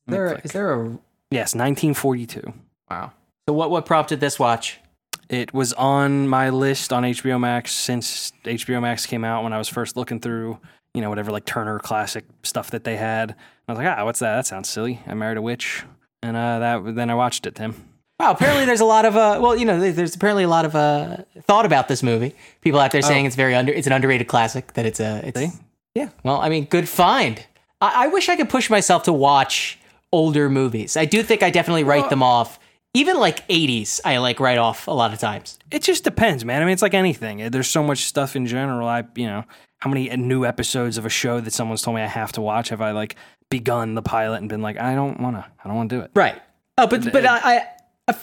[0.06, 0.98] There is there a
[1.30, 2.52] yes, 1942.
[2.90, 3.12] wow.
[3.46, 4.80] So what what prompted this watch?
[5.28, 9.58] It was on my list on HBO Max since HBO Max came out when I
[9.58, 10.58] was first looking through,
[10.94, 13.34] you know, whatever like Turner classic stuff that they had.
[13.66, 14.36] I was like, ah, what's that?
[14.36, 15.00] That sounds silly.
[15.06, 15.84] I married a witch,
[16.22, 17.54] and uh, that then I watched it.
[17.54, 17.87] Tim.
[18.20, 20.74] Wow, apparently there's a lot of uh well, you know, there's apparently a lot of
[20.74, 22.34] uh thought about this movie.
[22.60, 25.38] People out there saying it's very under it's an underrated classic, that it's a it's
[25.38, 25.50] See?
[25.94, 26.10] Yeah.
[26.24, 27.44] Well, I mean, good find.
[27.80, 29.78] I, I wish I could push myself to watch
[30.12, 30.96] older movies.
[30.96, 32.58] I do think I definitely write them off.
[32.94, 35.58] Even like 80s, I like write off a lot of times.
[35.70, 36.62] It just depends, man.
[36.62, 37.50] I mean, it's like anything.
[37.50, 38.88] There's so much stuff in general.
[38.88, 39.44] I, you know,
[39.78, 42.70] how many new episodes of a show that someone's told me I have to watch
[42.70, 43.16] have I like
[43.50, 46.02] begun the pilot and been like, I don't want to, I don't want to do
[46.02, 46.10] it.
[46.14, 46.40] Right.
[46.78, 47.66] Oh, but but I, I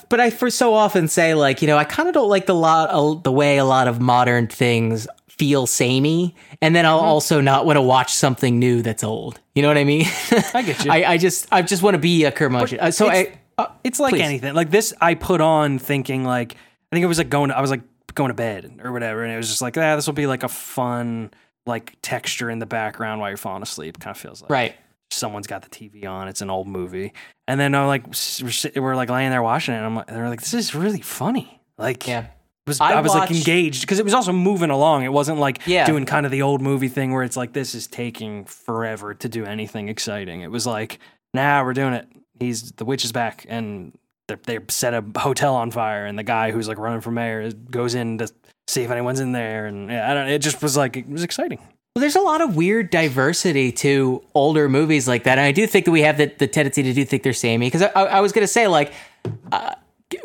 [0.09, 2.55] but I for so often say like you know I kind of don't like the
[2.55, 7.41] lot uh, the way a lot of modern things feel samey, and then I'll also
[7.41, 9.39] not want to watch something new that's old.
[9.53, 10.05] You know what I mean?
[10.53, 10.91] I get you.
[10.91, 12.79] I, I just I just want to be a curmudgeon.
[12.79, 13.15] Uh, so I.
[13.15, 14.21] it's- Uh, It's like Please.
[14.21, 14.53] anything.
[14.53, 16.55] Like this, I put on thinking like
[16.91, 17.51] I think it was like going.
[17.51, 20.07] I was like going to bed or whatever, and it was just like, ah, this
[20.07, 21.31] will be like a fun
[21.65, 23.99] like texture in the background while you're falling asleep.
[23.99, 24.75] Kind of feels like right.
[25.11, 26.27] Someone's got the TV on.
[26.27, 27.13] It's an old movie,
[27.47, 28.03] and then I'm like,
[28.41, 29.77] we're, we're like laying there watching it.
[29.77, 31.61] And I'm like, they're like, this is really funny.
[31.77, 32.27] Like, Yeah.
[32.67, 35.03] was I, I was like engaged because it was also moving along.
[35.03, 35.85] It wasn't like Yeah.
[35.85, 39.29] doing kind of the old movie thing where it's like this is taking forever to
[39.29, 40.41] do anything exciting.
[40.41, 40.99] It was like,
[41.33, 42.07] nah, we're doing it.
[42.39, 46.23] He's the witch is back, and they they set a hotel on fire, and the
[46.23, 48.27] guy who's like running for mayor goes in to
[48.67, 50.27] see if anyone's in there, and yeah, I don't.
[50.27, 51.59] It just was like it was exciting.
[51.95, 55.65] Well, there's a lot of weird diversity to older movies like that, and I do
[55.65, 57.67] think that we have the, the tendency to do think they're samey.
[57.67, 58.91] Because I, I, I was going to say, like,
[59.53, 59.75] uh,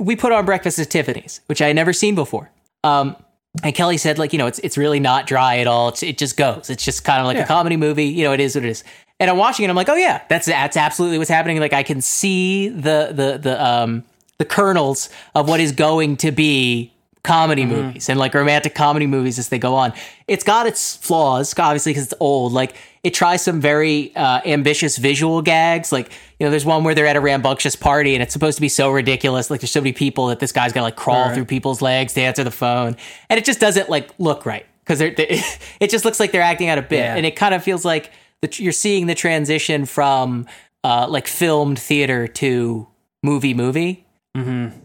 [0.00, 2.50] we put on Breakfast at Tiffany's, which I had never seen before.
[2.83, 3.14] Um,
[3.62, 5.90] and Kelly said, like, you know, it's it's really not dry at all.
[5.90, 6.70] It's, it just goes.
[6.70, 7.44] It's just kind of like Yeah.
[7.44, 8.06] a comedy movie.
[8.06, 8.83] You know, it is what it is.
[9.20, 9.70] And I'm watching it.
[9.70, 11.61] I'm like, oh yeah, that's that's absolutely what's happening.
[11.61, 14.04] Like, I can see the the the um
[14.38, 19.38] the kernels of what is going to be comedy movies and like romantic comedy movies
[19.38, 19.92] as they go on.
[20.26, 22.52] It's got its flaws, obviously, because it's old.
[22.52, 25.92] Like it tries some very uh, ambitious visual gags.
[25.92, 28.62] Like you know, there's one where they're at a rambunctious party and it's supposed to
[28.62, 29.50] be so ridiculous.
[29.50, 31.35] Like there's so many people that this guy's got to like crawl Right.
[31.35, 32.96] through people's legs to answer the phone,
[33.28, 35.42] and it just doesn't like look right because they're, they
[35.80, 37.16] it just looks like they're acting out a bit, Yeah.
[37.16, 40.46] and it kind of feels like the, you're seeing the transition from
[40.83, 42.88] uh, like filmed theater to
[43.22, 44.06] movie movie.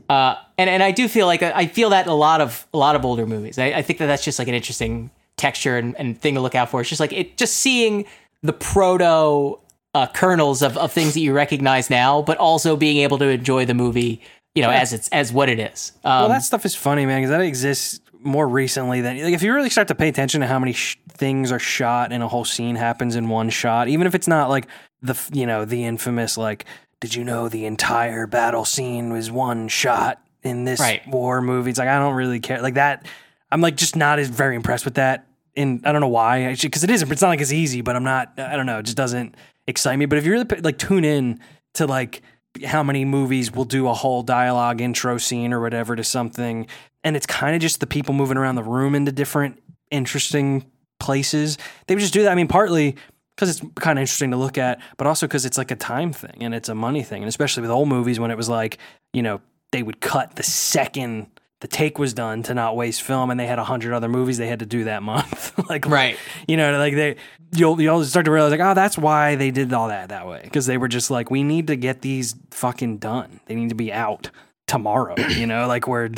[0.10, 2.78] Uh, and and I do feel like I feel that in a lot of a
[2.78, 3.60] lot of older movies.
[3.60, 6.56] I, I think that that's just like an interesting texture and, and thing to look
[6.56, 6.82] out for.
[6.82, 8.06] It's just like it just seeing
[8.42, 9.60] the proto
[9.94, 13.66] uh, kernels of, of things that you recognize now, but also being able to enjoy
[13.66, 14.22] the movie,
[14.54, 15.94] you know, as it's as what it is.
[16.04, 19.44] Um, Well, that stuff is funny, man, because that exists more recently than like if
[19.44, 22.28] you really start to pay attention to how many sh- things are shot and a
[22.28, 24.68] whole scene happens in one shot, even if it's not like
[25.02, 26.66] the you know the infamous like,
[27.02, 31.06] did you know the entire battle scene was one shot in this Right.
[31.08, 31.70] war movie?
[31.70, 33.06] It's like I don't really care like that.
[33.52, 35.28] I'm like just not as very impressed with that.
[35.58, 37.10] And I don't know why, because it isn't.
[37.12, 38.34] It's not like it's easy, but I'm not.
[38.38, 38.80] I don't know.
[38.80, 39.36] It just doesn't
[39.68, 40.06] excite me.
[40.06, 41.40] But if you really like tune in
[41.76, 42.22] to like
[42.66, 46.68] how many movies will do a whole dialogue intro scene or whatever to something,
[47.06, 50.66] and it's kind of just the people moving around the room into different interesting
[51.00, 51.58] places.
[51.88, 52.32] They would just do that.
[52.32, 52.96] I mean, partly
[53.36, 56.14] because it's kind of interesting to look at, but also because it's like a time
[56.14, 58.78] thing and it's a money thing, and especially with old movies when it was like
[59.14, 61.28] you know they would cut the second
[61.62, 64.38] the take was done to not waste film, and they had a hundred other movies
[64.38, 65.58] they had to do that month.
[65.70, 66.18] like Right.
[66.48, 67.16] you know, like they
[67.54, 70.42] you'll you'll start to realize like, oh, that's why they did all that that way
[70.44, 73.40] because they were just like, we need to get these fucking done.
[73.46, 74.30] They need to be out
[74.68, 75.16] tomorrow.
[75.30, 76.10] You know, like we're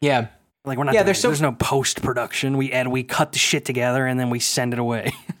[0.00, 0.26] yeah.
[0.64, 0.94] like we're not.
[0.94, 2.56] Yeah, there's so- there's no post production.
[2.56, 5.12] We and we cut the shit together and then we send it away,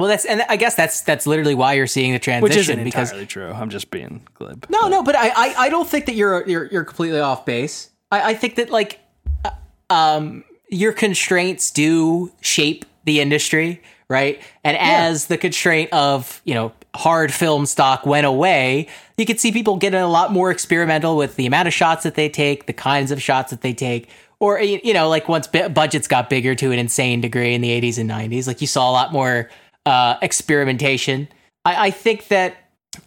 [0.00, 2.84] Well, that's and I guess that's that's literally why you're seeing the transition which isn't
[2.84, 3.50] because entirely true.
[3.50, 4.66] I'm just being glib.
[4.70, 7.90] No, no, but I, I, I don't think that you're you're you're completely off base.
[8.10, 8.98] I, I think that like,
[9.44, 9.50] uh,
[9.90, 14.40] um, your constraints do shape the industry, right?
[14.64, 19.52] And as the constraint of you know hard film stock went away, you could see
[19.52, 22.72] people getting a lot more experimental with the amount of shots that they take, the
[22.72, 24.08] kinds of shots that they take.
[24.38, 27.98] Or you know, like once budgets got bigger to an insane degree in the '80s
[27.98, 29.50] and '90s, like you saw a lot more
[29.86, 31.28] uh, experimentation.
[31.64, 32.56] I, I think that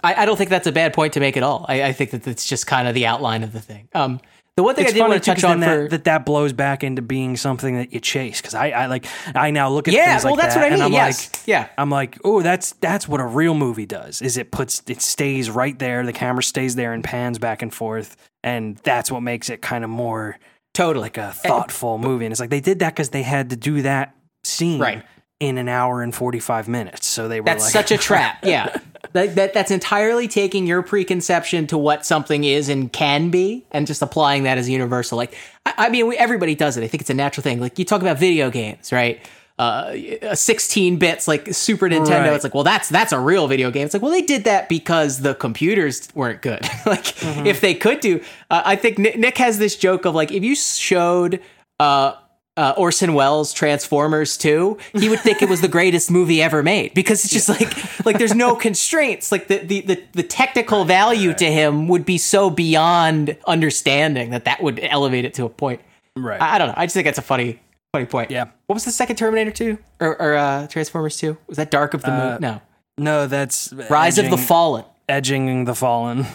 [0.04, 1.66] I, I don't think that's a bad point to make at all.
[1.68, 3.90] I, I think that it's just kind of the outline of the thing.
[3.94, 4.20] Um,
[4.56, 6.26] the one thing It's I did want to touch on then for that, that that
[6.28, 8.40] blows back into being something that you chase.
[8.40, 10.66] Because I, I like I now look at yeah, things well, like that's that, what
[10.66, 10.84] I and mean.
[10.84, 14.22] I'm yes, like, yeah, I'm like, oh, that's that's what a real movie does.
[14.22, 17.74] Is it puts it stays right there, the camera stays there and pans back and
[17.74, 20.38] forth, and that's what makes it kind of more
[20.76, 21.06] totally.
[21.06, 22.26] like a thoughtful movie.
[22.26, 25.04] And it's like they did that because they had to do that scene Right.
[25.44, 27.06] In an hour and forty five minutes.
[27.08, 28.40] So they were That's like, such a trap.
[28.44, 28.76] Yeah.
[29.12, 33.86] That, that that's entirely taking your preconception to what something is and can be, and
[33.86, 35.18] just applying that as universal.
[35.18, 35.36] Like,
[35.68, 36.84] I, I mean, we, everybody does it.
[36.84, 37.60] I think it's a natural thing.
[37.60, 39.22] Like you talk about video games, right?
[39.60, 39.94] Uh,
[40.34, 42.22] 16 bits, like Super Nintendo.
[42.22, 42.34] Right.
[42.34, 43.86] It's like, well, that's that's a real video game.
[43.86, 46.64] It's like, well, they did that because the computers weren't good.
[46.88, 47.46] like, Mm-hmm.
[47.46, 50.44] if they could do, uh, I think Nick, Nick has this joke of like, if
[50.44, 51.40] you showed.
[51.80, 52.14] Uh,
[52.56, 56.94] uh, Orson Welles Transformers 2, he would think it was the greatest movie ever made
[56.94, 59.32] because it's just like like there's no constraints.
[59.32, 64.46] Like the the the, the technical value to him would be so beyond understanding that
[64.46, 65.82] that would elevate it to a point.
[66.16, 66.40] right.
[66.42, 66.74] I, I don't know.
[66.78, 67.60] I just think that's a funny
[67.92, 68.32] funny point.
[68.32, 68.46] Yeah.
[68.68, 71.38] What was the second Terminator 2 or, or uh, Transformers 2?
[71.48, 72.38] Was that Dark of the Moon?
[72.42, 72.62] No.
[72.98, 74.84] no, that's Rise of the Fallen.
[75.08, 76.26] edging the fallen.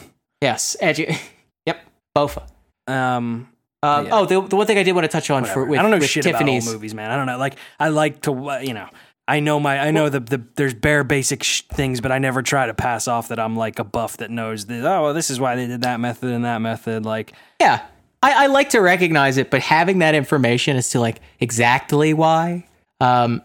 [0.41, 0.77] Yes.
[0.81, 1.17] Edgy.
[1.67, 1.81] yep.
[2.17, 2.47] Bofa.
[2.87, 3.49] Um,
[3.83, 4.11] Um, Yeah.
[4.15, 5.91] Oh, the, the one thing I did want to touch on for with, I don't
[5.91, 6.65] know with shit Tiffany's.
[6.65, 7.11] about old movies, man.
[7.11, 7.39] I don't know.
[7.39, 8.89] Like I like to, you know,
[9.27, 12.43] I know my, I know the the there's bare basic sh- things, but I never
[12.43, 14.85] try to pass off that I'm like a buff that knows that.
[14.85, 17.05] Oh, well, this is why they did that method and that method.
[17.05, 17.83] Like, Yeah.
[18.21, 22.67] I, I like to recognize it, but having that information as to like exactly why,
[23.01, 23.43] um,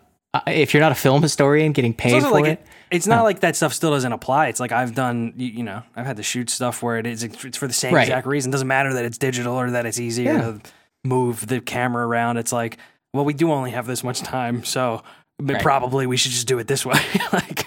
[0.47, 3.55] if you're not a film historian getting paid for like it, it's not like that
[3.55, 4.47] stuff still doesn't apply.
[4.47, 7.23] It's like I've done, you, you know, I've had to shoot stuff where it is
[7.23, 8.03] it's for the same Right.
[8.07, 8.51] exact reason.
[8.51, 10.33] It doesn't matter that it's digital or that it's easier.
[10.33, 10.41] Yeah.
[10.41, 10.61] to-
[11.05, 12.37] move the camera around.
[12.37, 12.77] It's like,
[13.13, 15.03] well, we do only have this much time, so
[15.41, 15.61] Right.
[15.61, 16.97] probably we should just do it this way.
[17.33, 17.65] like,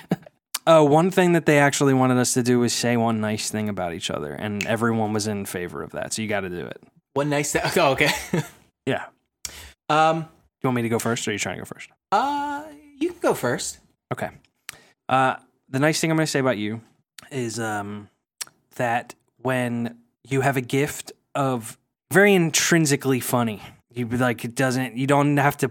[0.66, 3.68] uh, one thing that they actually wanted us to do was say one nice thing
[3.68, 6.14] about each other, and everyone was in favor of that.
[6.14, 6.82] So you got to do it.
[7.12, 7.52] One nice.
[7.52, 7.60] thing.
[7.76, 8.08] oh, okay.
[8.86, 9.04] Yeah.
[9.90, 10.26] um.
[10.62, 11.90] You want me to go first, or are you trying to go first?
[12.10, 12.62] Uh.
[12.98, 13.80] You can go first.
[14.14, 14.30] Okay.
[15.08, 15.36] Uh,
[15.68, 16.80] the nice thing I'm going to say about you
[17.30, 18.08] is um,
[18.76, 21.78] that when you have a gift of
[22.12, 24.96] very intrinsically funny, you be like it doesn't.
[24.96, 25.70] You don't have to.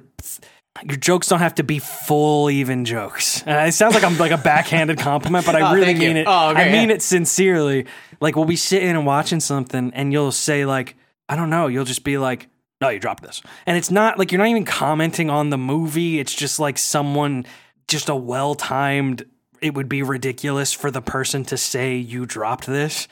[0.84, 3.42] Your jokes don't have to be full even jokes.
[3.44, 6.08] And it sounds like I'm like a backhanded compliment, but I Oh, really thank you.
[6.10, 6.28] mean it.
[6.28, 6.96] Oh, okay, I mean yeah.
[6.96, 7.86] it sincerely.
[8.20, 10.96] Like we'll be sitting and watching something, and you'll say like,
[11.30, 11.68] I don't know.
[11.68, 12.50] You'll just be like,
[12.82, 16.20] No, you dropped this, and it's not like you're not even commenting on the movie.
[16.20, 17.46] It's just like someone,
[17.88, 19.26] just a well timed.
[19.62, 23.08] It would be ridiculous for the person to say you dropped this,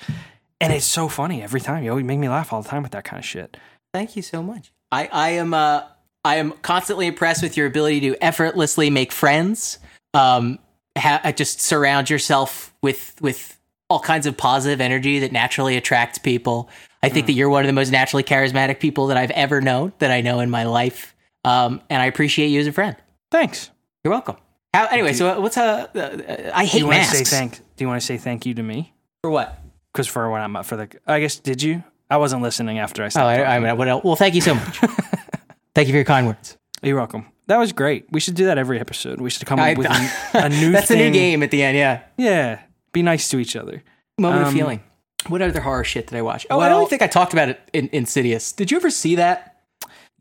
[0.59, 1.83] and it's so funny every time.
[1.83, 3.57] You always make me laugh all the time with that kind of shit.
[3.93, 4.71] Thank you so much.
[4.91, 5.83] I, I am uh
[6.25, 9.79] I am constantly impressed with your ability to effortlessly make friends.
[10.13, 10.59] Um,
[10.97, 13.57] ha- just surround yourself with with
[13.89, 16.69] all kinds of positive energy that naturally attracts people.
[17.03, 19.91] I think that you're one of the most naturally charismatic people that I've ever known,
[19.99, 21.13] that I know in my life.
[21.43, 22.95] Um, and I appreciate you as a friend.
[23.29, 23.69] Thanks.
[24.03, 24.37] You're welcome.
[24.73, 27.17] How, anyway, so uh, what's uh, uh, I Do hate you want to masks.
[27.17, 27.57] say thank?
[27.75, 28.93] Do you want to say thank you to me?
[29.21, 29.59] for what?
[29.93, 31.83] Because for when I'm up for the, I guess did you?
[32.09, 33.23] I wasn't listening after I said.
[33.23, 33.27] Oh.
[33.27, 33.55] I.
[33.55, 34.03] I mean, what else?
[34.03, 34.77] well, thank you so much.
[35.75, 36.57] thank you for your kind words.
[36.81, 37.27] You're welcome.
[37.47, 38.05] That was great.
[38.11, 39.21] We should do that every episode.
[39.21, 40.09] We should come I- up with a,
[40.45, 40.71] a new.
[40.71, 41.77] That's a new game at the end.
[41.77, 42.01] Yeah.
[42.17, 42.59] Yeah,
[42.91, 43.83] be nice to each other.
[44.17, 44.83] Moment Um, of feeling.
[45.27, 46.45] What other horror shit did I watch?
[46.49, 48.51] Oh, I don't think I talked about it in Insidious.
[48.51, 49.52] Did you ever see that?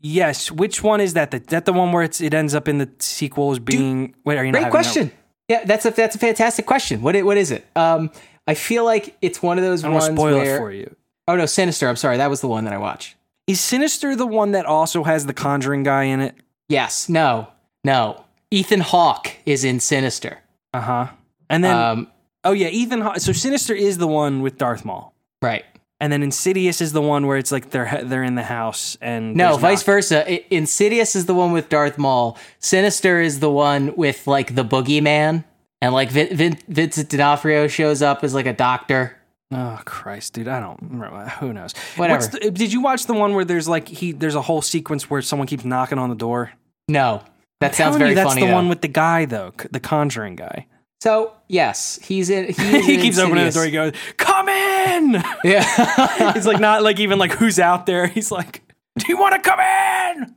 [0.03, 0.51] Yes.
[0.51, 1.31] Which one is that?
[1.31, 4.13] The, that the one where it's it ends up in the sequel as being?
[4.25, 5.11] wait, are you Great question.
[5.49, 7.01] Yeah, that's a that's a fantastic question.
[7.01, 7.65] What i- what is it?
[7.75, 8.11] Um,
[8.45, 10.55] I feel like it's one of those I ones spoil where.
[10.55, 10.95] it for you.
[11.27, 11.87] Oh no, Sinister.
[11.87, 13.15] I'm sorry, that was the one that I watched.
[13.47, 16.35] Is Sinister the one that also has the Conjuring guy in it?
[16.69, 17.07] Yes.
[17.09, 17.47] No.
[17.83, 18.23] No.
[18.51, 20.39] Ethan Hawke is in Sinister.
[20.73, 21.07] Uh huh.
[21.49, 22.07] And then Um,
[22.43, 23.01] oh yeah, Ethan.
[23.01, 25.65] Haw- So Sinister is the one with Darth Maul, right.
[26.03, 29.35] And then Insidious is the one where it's like they're they're in the house and
[29.35, 30.29] No, vice not- versa.
[30.29, 32.37] I- Insidious is the one with Darth Maul.
[32.59, 35.45] Sinister is the one with like the boogeyman,
[35.81, 39.15] and like Vin- Vin- Vincent D'Onofrio shows up as like a doctor.
[39.51, 40.49] Oh Christ, dude!
[40.49, 40.79] I don't.
[40.81, 41.29] remember.
[41.39, 41.73] Who knows?
[41.95, 42.27] Whatever.
[42.27, 44.11] The, did you watch the one where there's like he?
[44.11, 46.51] There's a whole sequence where someone keeps knocking on the door.
[46.89, 47.23] No,
[47.61, 48.41] that sounds very you, that's funny.
[48.41, 48.53] the though.
[48.53, 50.67] one with the guy though, the Conjuring guy.
[51.03, 52.53] So yes, he's in.
[52.53, 53.65] He, he keeps opening the door.
[53.65, 58.07] He goes, "Come in." Yeah, He's like not like even like who's out there.
[58.07, 58.61] He's like,
[58.97, 60.35] "Do you want to come in?"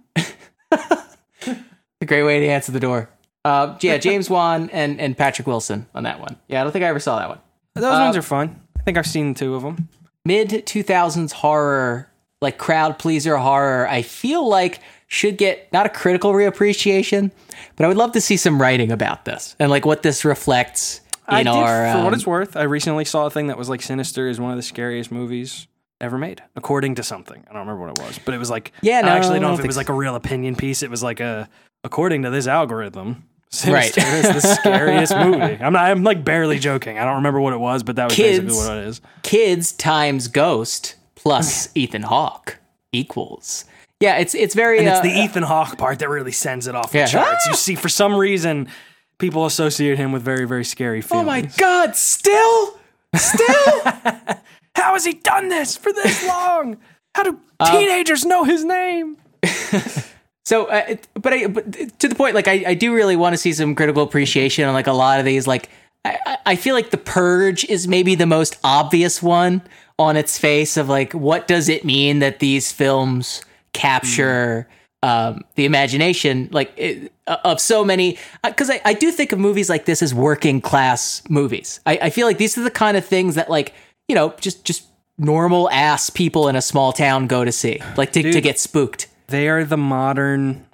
[2.02, 3.09] a great way to answer the door.
[3.44, 6.37] Uh, yeah, James Wan and and Patrick Wilson on that one.
[6.48, 7.38] Yeah, I don't think I ever saw that one.
[7.76, 8.61] Those Uh, ones are fun.
[8.76, 9.88] I think I've seen two of them.
[10.24, 12.11] Mid two thousands horror,
[12.42, 13.87] like crowd pleaser horror.
[13.88, 17.30] I feel like should get not a critical reappreciation,
[17.76, 21.00] but I would love to see some writing about this and like what this reflects
[21.28, 21.92] in I did, our.
[21.92, 24.40] for what um, it's worth, I recently saw a thing that was like Sinister is
[24.40, 25.66] one of the scariest movies
[26.00, 27.42] ever made, according to something.
[27.48, 29.42] I don't remember what it was, but it was like Yeah, no, I actually don't
[29.42, 29.80] know don't if it was so.
[29.80, 30.82] like a real opinion piece.
[30.82, 31.48] It was like a
[31.84, 33.24] according to this algorithm.
[33.66, 33.94] Right.
[33.94, 35.56] Sinister is the scariest movie.
[35.62, 35.84] I'm not.
[35.84, 36.98] I'm like barely joking.
[36.98, 39.00] I don't remember what it was, but that was basically what it is.
[39.22, 42.58] kids times ghost plus Ethan Hawke
[42.92, 43.64] equals.
[44.00, 44.78] Yeah, it's it's very.
[44.78, 47.44] And it's uh, the Ethan Hawke part that really sends it off the charts.
[47.46, 47.50] Ah!
[47.50, 48.68] You see, for some reason,
[49.18, 51.22] people associate him with very, very scary films.
[51.22, 51.96] oh my god!
[51.96, 52.78] Still,
[53.14, 53.80] still.
[54.76, 56.76] How has he done this for this long?
[57.14, 59.16] How do Um, teenagers know his name?
[60.44, 63.32] So, uh, it- but I, but to the point, like I, I do really want
[63.32, 65.48] to see some critical appreciation on like a lot of these.
[65.48, 65.68] Like,
[66.04, 69.61] I- I feel like the Purge is maybe the most obvious one
[69.98, 73.42] on its face of like, what does it mean that these films
[73.76, 74.66] capture
[75.02, 78.18] um, the imagination, like it, uh, of so many?
[78.42, 81.80] Because I, I do think of movies like this as working class movies.
[81.86, 83.74] I, I feel like these are the kind of things that like
[84.08, 84.86] you know just just
[85.18, 89.08] normal ass people in a small town go to see, like to, to get spooked.
[89.28, 90.66] They are the modern,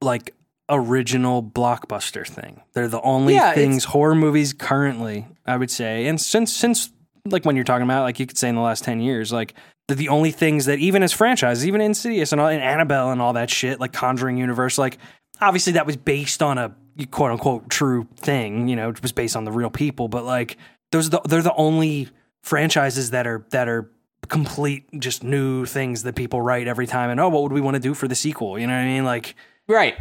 [0.00, 0.34] like,
[0.68, 2.60] original blockbuster thing.
[2.72, 6.90] They're the only Yeah, things horror movies currently, I would say, and since since
[7.24, 9.54] like when you're talking about, like you could say in the last ten years, like
[9.94, 13.32] the only things that even as franchises, even Insidious and, all, and Annabelle and all
[13.34, 14.98] that shit, like Conjuring universe, like
[15.40, 16.74] obviously that was based on a
[17.10, 20.56] quote unquote true thing, you know, it was based on the real people, but like
[20.92, 22.08] those are the, they're the only
[22.42, 23.90] franchises that are that are
[24.28, 27.74] complete just new things that people write every time and oh what would we want
[27.74, 29.34] to do for the sequel you know what i mean like
[29.66, 29.96] Right.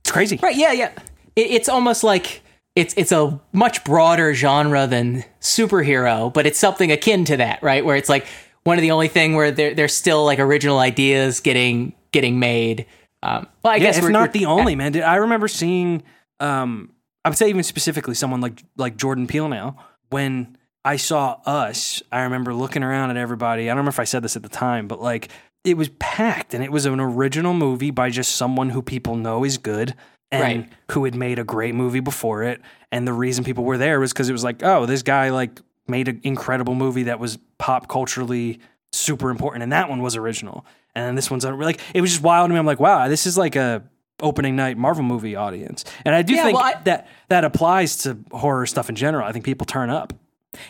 [0.00, 0.56] it's crazy Right.
[0.56, 0.72] Yeah.
[0.72, 0.90] Yeah.
[1.36, 2.42] It, it's almost like
[2.74, 7.84] it's it's a much broader genre than superhero, but it's something akin to that, right?
[7.84, 8.26] Where it's like
[8.64, 12.86] one of the only thing where there there's still like original ideas getting getting made.
[13.22, 15.00] Um, well, I yeah, guess it's not the only man.
[15.02, 16.02] I remember seeing.
[16.40, 16.90] Um,
[17.24, 19.48] I would say even specifically someone like like Jordan Peele.
[19.48, 19.76] Now,
[20.10, 23.64] when I saw Us, I remember looking around at everybody.
[23.64, 25.28] I don't remember if I said this at the time, but like
[25.64, 29.44] it was packed, and it was an original movie by just someone who people know
[29.44, 29.94] is good.
[30.32, 30.72] And Right.
[30.92, 34.14] who had made a great movie before it, and the reason people were there was
[34.14, 37.88] because it was like, oh, this guy like made an incredible movie that was pop
[37.88, 38.60] culturally
[38.92, 40.64] super important, and that one was original.
[40.94, 42.58] And then this one's like it was just wild to me.
[42.58, 43.82] I'm like, wow, this is like a
[44.20, 47.96] opening night Marvel movie audience, and I do Yeah, think well, I- that that applies
[47.98, 49.26] to horror stuff in general.
[49.26, 50.12] I think people turn up.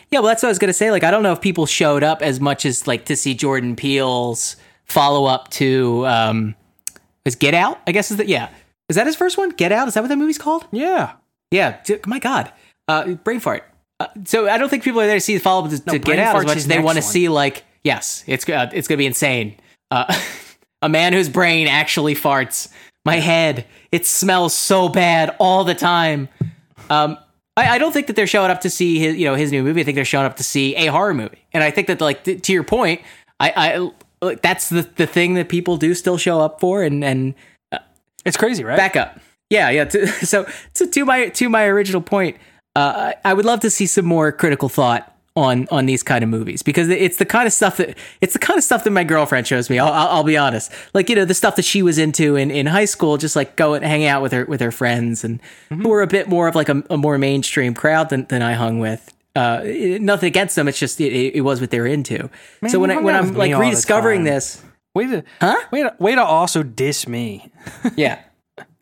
[0.09, 0.91] Yeah, well, that's what I was gonna say.
[0.91, 3.75] Like, I don't know if people showed up as much as like to see Jordan
[3.75, 4.55] Peele's
[4.85, 6.55] follow up to um,
[7.25, 7.79] is Get Out.
[7.85, 8.49] I guess is that yeah.
[8.89, 9.49] Is that his first one?
[9.49, 9.87] Get Out.
[9.89, 10.65] Is that what that movie's called?
[10.71, 11.13] Yeah,
[11.51, 11.79] Yeah.
[12.05, 12.51] My God.
[12.87, 13.63] Uh, brain fart.
[14.03, 15.99] Uh, so I don't think people are there to see the follow up to, to
[15.99, 18.97] Get Out as much as they want to see like yes, it's uh, it's gonna
[18.97, 19.55] be insane.
[19.91, 20.13] Uh,
[20.81, 22.69] a man whose brain actually farts.
[23.05, 23.65] My head.
[23.91, 26.29] It smells so bad all the time.
[26.89, 27.17] Um,
[27.57, 29.61] I, I don't think that they're showing up to see his, you know, his new
[29.61, 29.81] movie.
[29.81, 31.45] I think they're showing up to see a horror movie.
[31.51, 33.01] And I think that, like, th- to your point,
[33.41, 33.91] I,
[34.23, 36.81] I that's the the thing that people do still show up for.
[36.81, 37.35] And and
[38.25, 38.77] it's crazy, right?
[38.77, 39.85] back up, yeah, yeah.
[39.85, 42.37] To, so to to my to my original point,
[42.75, 46.29] uh, I would love to see some more critical thought on on these kind of
[46.29, 49.03] movies because it's the kind of stuff that it's the kind of stuff that my
[49.03, 49.79] girlfriend shows me.
[49.79, 52.51] I'll, I'll, I'll be honest, like you know the stuff that she was into in,
[52.51, 55.39] in high school, just like going and hanging out with her with her friends and
[55.69, 58.53] who were a bit more of like a, a more mainstream crowd than, than I
[58.53, 59.11] hung with.
[59.35, 59.61] Uh,
[59.99, 62.29] nothing against them, it's just it, it was what they were into.
[62.67, 64.63] so when I, when I'm like rediscovering this,
[64.95, 65.59] Way to, Huh?
[65.71, 67.51] Way to, way to also diss me.
[67.95, 68.21] yeah,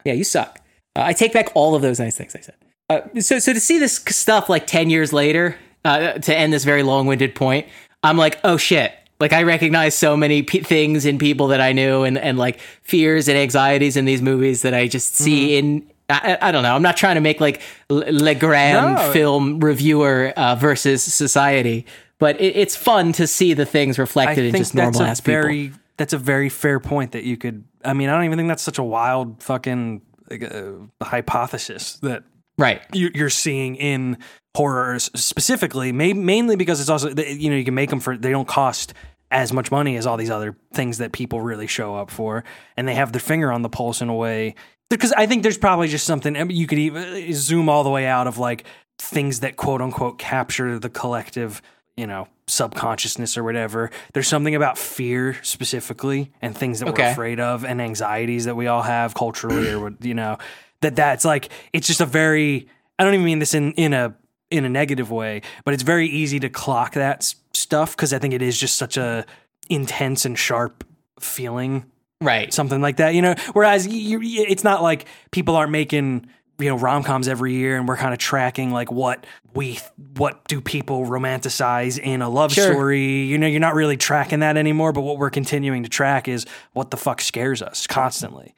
[0.03, 0.59] yeah, you suck.
[0.95, 2.55] Uh, I take back all of those nice things I said.
[2.91, 6.63] Uh, so, so to see this stuff like ten years later, uh, to end this
[6.63, 7.67] very long-winded point,
[8.03, 8.93] I'm like, oh shit!
[9.19, 12.59] Like I recognize so many p- things in people that I knew, and and like
[12.81, 15.89] fears and anxieties in these movies that I just see in.
[16.09, 16.75] I, I don't know.
[16.75, 19.11] I'm not trying to make like L- Legrand No.
[19.13, 21.85] film reviewer uh, versus society,
[22.19, 25.41] but it, it's fun to see the things reflected in just normal ass people.
[25.41, 27.63] very that's a very fair point that you could.
[27.85, 30.71] I mean, I don't even think that's such a wild fucking like, uh,
[31.01, 32.23] hypothesis that
[32.61, 32.81] Right.
[32.93, 34.17] you, you're seeing in
[34.55, 38.47] horrors specifically, mainly because it's also you know you can make them for they don't
[38.47, 38.93] cost
[39.31, 42.43] as much money as all these other things that people really show up for,
[42.77, 44.55] and they have their finger on the pulse in a way.
[44.89, 47.83] Because I think there's probably just something I mean, you could even uh, zoom all
[47.83, 48.65] the way out of like
[48.99, 51.61] things that quote unquote capture the collective,
[51.95, 53.89] you know, subconsciousness or whatever.
[54.13, 58.67] There's something about fear specifically and things that we're afraid of and anxieties that we
[58.67, 60.37] all have culturally or you know
[60.81, 62.67] that that's like it's just a very
[62.99, 64.15] I don't even mean this in in a
[64.49, 68.19] in a negative way, but it's very easy to clock that s- stuff because I
[68.19, 69.25] think it is just such a
[69.69, 70.83] intense and sharp
[71.19, 71.85] feeling
[72.19, 72.53] Right.
[72.53, 73.33] something like that, you know.
[73.53, 76.27] Whereas you, you, it's not like people aren't making
[76.59, 79.25] you know rom coms every year, and we're kind of tracking like what
[79.55, 79.79] we
[80.17, 82.71] what do people romanticize in a love Sure.
[82.73, 83.23] story.
[83.23, 84.91] You know, you're not really tracking that anymore.
[84.93, 88.53] But what we're continuing to track is what the fuck scares us constantly.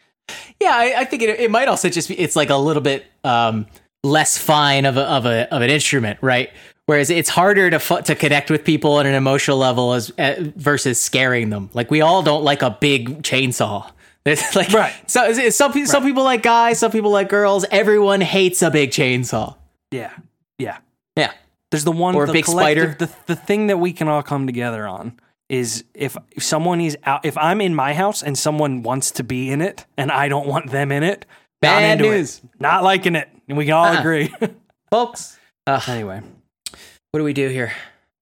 [0.59, 3.05] Yeah, I, I think it, it might also just be it's like a little bit
[3.23, 3.65] um,
[4.03, 6.49] less fine of a, of a of an instrument, right?
[6.85, 10.35] Whereas it's harder to fu- to connect with people on an emotional level as uh,
[10.55, 11.69] versus scaring them.
[11.73, 13.89] Like we all don't like a big chainsaw.
[14.25, 14.93] There's like Right.
[15.09, 17.65] So some pe- some people like guys, some people like girls.
[17.71, 19.55] Everyone hates a big chainsaw.
[19.91, 20.11] Yeah,
[20.57, 20.77] yeah.
[21.17, 21.31] Yeah.
[21.71, 22.95] There's the one Or a the big spider.
[22.97, 25.19] The the thing that we can all come together on
[25.53, 29.23] is if, if someone is out if I'm in my house and someone wants to
[29.23, 31.25] be in it and I don't want them in it,
[31.61, 32.03] not Bad it.
[32.03, 32.41] news.
[32.59, 33.29] Not liking it.
[33.47, 33.99] And we can all Uh-uh.
[33.99, 34.33] agree.
[34.91, 35.37] Folks,
[35.67, 36.21] uh, anyway.
[37.11, 37.71] what do we do here?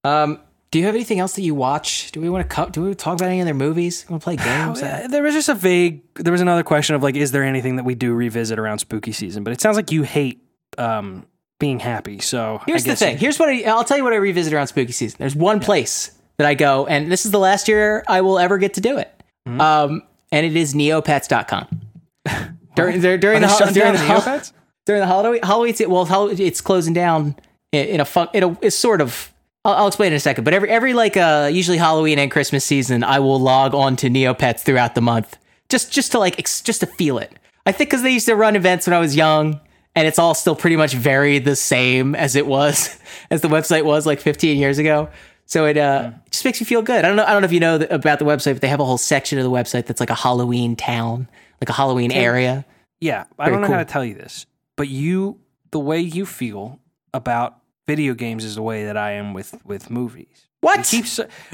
[0.03, 0.39] Um,
[0.71, 2.11] do you have anything else that you watch?
[2.11, 4.05] Do we want to co- do we talk about any other movies?
[4.09, 4.81] Want to play games?
[4.81, 6.01] Uh, There was just a vague.
[6.15, 9.11] There was another question of like, is there anything that we do revisit around spooky
[9.11, 9.43] season?
[9.43, 10.41] But it sounds like you hate
[10.77, 11.25] um,
[11.59, 12.19] being happy.
[12.19, 13.17] So I Here's the thing.
[13.17, 15.17] Here's what I, I'll tell you what I revisit around spooky season.
[15.19, 16.11] There's one place
[16.41, 18.97] that I go, and this is the last year I will ever get to do
[18.97, 19.13] it.
[19.45, 19.61] Hmm?
[19.61, 21.67] Um, and it is neopets.com.
[22.75, 24.53] during during, during the shutting during the Neopets?
[24.85, 27.35] during the Halloween Halloween se- well it's closing down
[27.71, 29.33] in, in a fun in a it's sort of
[29.65, 30.43] I'll, I'll explain in a second.
[30.43, 34.09] But every every like uh usually Halloween and Christmas season, I will log on to
[34.09, 35.37] Neopets throughout the month
[35.69, 37.31] just just to like ex- just to feel it.
[37.65, 39.59] I think because they used to run events when I was young,
[39.95, 42.99] and it's all still pretty much very the same as it was
[43.31, 45.09] as the website was like 15 years ago.
[45.51, 47.03] So it uh just makes me feel good.
[47.03, 47.25] I don't know.
[47.25, 48.97] I don't know if you know th- about the website, but they have a whole
[48.97, 51.27] section of the website that's like a Halloween town,
[51.59, 52.65] like a Halloween area.
[53.01, 54.45] Yeah, I don't know how to tell you this,
[54.77, 55.41] but you,
[55.71, 56.79] the way you feel
[57.13, 60.47] about video games is the way that I am with with movies.
[60.61, 60.77] What?
[60.89, 61.05] We keep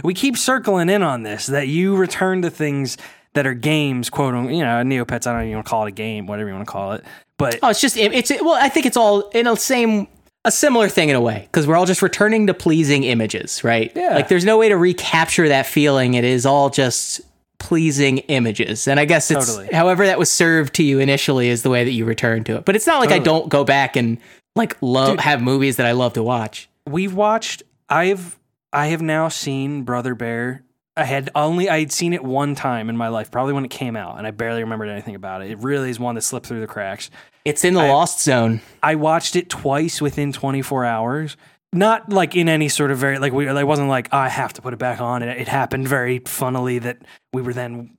[0.03, 2.97] we keep circling in on this that you return to things
[3.33, 4.53] that are games, quote unquote.
[4.53, 5.25] You know, Neopets.
[5.25, 7.03] I don't even want to call it a game, whatever you want to call it.
[7.39, 10.07] But Oh, it's just it's well, I think it's all in a same
[10.47, 13.91] a similar thing in a way because we're all just returning to pleasing images, right?
[13.95, 14.15] Yeah.
[14.15, 16.13] Like there's no way to recapture that feeling.
[16.13, 17.21] It is all just
[17.59, 19.73] pleasing images, and I guess it's Totally.
[19.75, 22.65] however that was served to you initially is the way that you return to it.
[22.65, 24.17] But it's not like I don't go back and
[24.55, 26.69] like love have movies that I love to watch.
[26.87, 27.63] we've watched.
[27.89, 28.37] I've
[28.73, 30.63] I have now seen Brother Bear.
[30.97, 33.71] I had only I had seen it one time in my life, probably when it
[33.71, 35.51] came out, and I barely remembered anything about it.
[35.51, 37.09] It really is one that slipped through the cracks.
[37.45, 38.61] It's in the lost zone.
[38.81, 41.37] I watched it twice within 24 hours.
[41.71, 43.47] Not like in any sort of very like we.
[43.47, 45.21] I wasn't like oh, I have to put it back on.
[45.21, 46.97] It, it happened very funnily that
[47.31, 47.95] we were then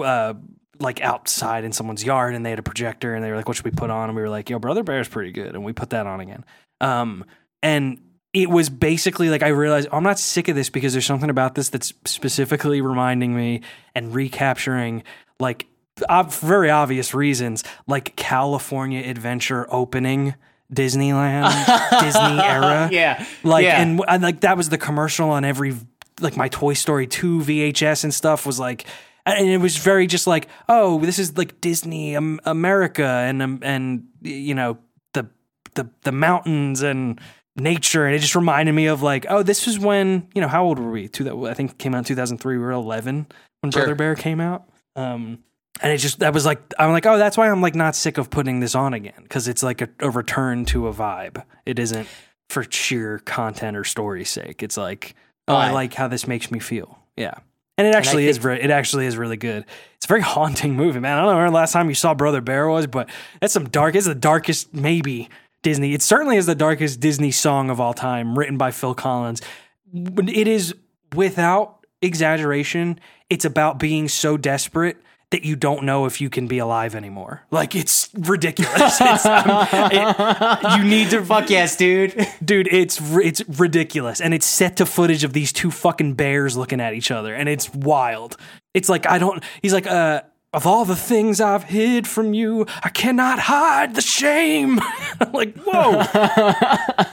[0.00, 0.34] uh,
[0.80, 3.56] like outside in someone's yard and they had a projector and they were like, "What
[3.56, 5.72] should we put on?" And we were like, "Yo, Brother Bear's pretty good," and we
[5.72, 6.44] put that on again.
[6.80, 7.24] Um,
[7.62, 8.00] and
[8.32, 11.54] it was basically like I realized I'm not sick of this because there's something about
[11.54, 13.62] this that's specifically reminding me
[13.94, 15.02] and recapturing
[15.40, 15.66] like
[16.10, 20.34] ob- very obvious reasons, like California Adventure opening
[20.72, 21.48] Disneyland,
[22.00, 22.88] Disney era.
[22.92, 23.24] Yeah.
[23.42, 23.80] Like Yeah.
[23.80, 25.74] and, and like that was the commercial on every
[26.20, 28.84] like my Toy Story 2 VHS and stuff was like
[29.24, 33.60] and it was very just like oh this is like Disney um, America and um,
[33.62, 34.78] and you know
[35.14, 35.28] the
[35.74, 37.20] the the mountains and
[37.58, 40.64] nature and it just reminded me of like oh this was when you know how
[40.64, 41.08] old were we?
[41.08, 43.26] Two that I think came out in 2003 we were 11
[43.60, 43.82] when Sure.
[43.82, 44.64] Brother Bear came out.
[44.96, 45.38] Um
[45.80, 48.18] and it just that was like I'm like oh that's why I'm like not sick
[48.18, 51.42] of putting this on again because it's like a, a return to a vibe.
[51.66, 52.08] It isn't
[52.50, 54.62] for sheer content or story's sake.
[54.62, 55.14] It's like
[55.46, 56.98] oh I like how this makes me feel.
[57.16, 57.34] Yeah.
[57.76, 59.64] And it actually is think- it actually is really good.
[59.96, 61.16] It's a very haunting movie man.
[61.16, 63.08] I don't know when the last time you saw Brother Bear was but
[63.40, 65.28] that's some dark it's the darkest maybe
[65.62, 65.92] Disney.
[65.94, 69.40] It certainly is the darkest Disney song of all time written by Phil Collins.
[69.92, 70.74] It is
[71.14, 73.00] without exaggeration
[73.30, 74.96] it's about being so desperate
[75.30, 77.42] that you don't know if you can be alive anymore.
[77.50, 78.98] Like it's ridiculous.
[79.00, 82.14] It's, um, it- you need to Fuck yes, dude.
[82.44, 84.20] dude it's it's ridiculous.
[84.22, 87.34] And it's set to footage of these two fucking bears looking at each other.
[87.34, 88.36] And it's wild.
[88.74, 90.22] It's like i don't he's like uh
[90.52, 94.80] of all the things I've hid from you, I cannot hide the shame.
[95.32, 96.02] Like, whoa.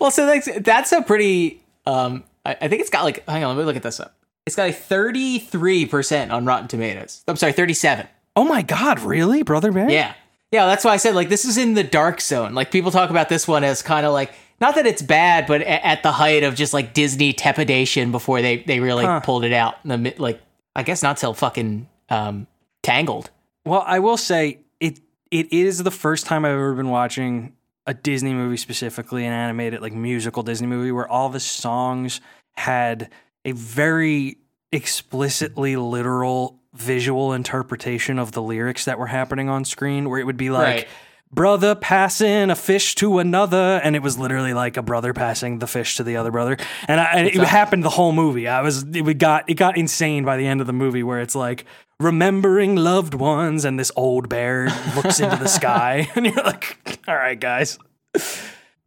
[0.00, 1.62] Well, so that's that's a pretty.
[1.86, 3.26] Um, I, I think it's got like.
[3.28, 4.14] Hang on, let me look at this up.
[4.46, 7.22] It's got a thirty-three percent on Rotten Tomatoes.
[7.28, 8.06] I'm sorry, thirty-seven.
[8.34, 9.42] oh my God, really?
[9.42, 9.88] Brother Bear?
[9.90, 10.14] Yeah,
[10.50, 10.66] yeah.
[10.66, 12.54] That's why I said like this is in the dark zone.
[12.54, 15.60] Like people talk about this one as kind of like not that it's bad, but
[15.60, 19.52] a- at the height of just like Disney tepidation before they they really pulled it
[19.52, 19.76] out.
[19.84, 20.40] In the mid, like
[20.74, 22.46] I guess not till fucking um,
[22.88, 23.30] Tangled.
[23.66, 27.52] Well, I will say it it is the first time I've ever been watching
[27.86, 32.20] a Disney movie specifically an animated like musical Disney movie where all the songs
[32.56, 33.10] had
[33.44, 34.38] a very
[34.72, 40.36] explicitly literal visual interpretation of the lyrics that were happening on screen where it would
[40.36, 40.88] be like Right.
[41.32, 45.66] brother passing a fish to another and it was literally like a brother passing the
[45.66, 48.82] fish to the other brother and, I, and it happened the whole movie i was
[48.82, 51.64] it got it got insane by the end of the movie where it's like
[52.00, 57.16] remembering loved ones and this old bear looks into the sky and you're like all
[57.16, 57.78] right guys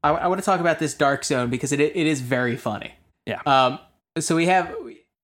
[0.03, 2.93] I, I want to talk about this dark zone because it it is very funny.
[3.28, 3.41] Yeah.
[3.45, 3.78] Um.
[4.18, 4.74] So we have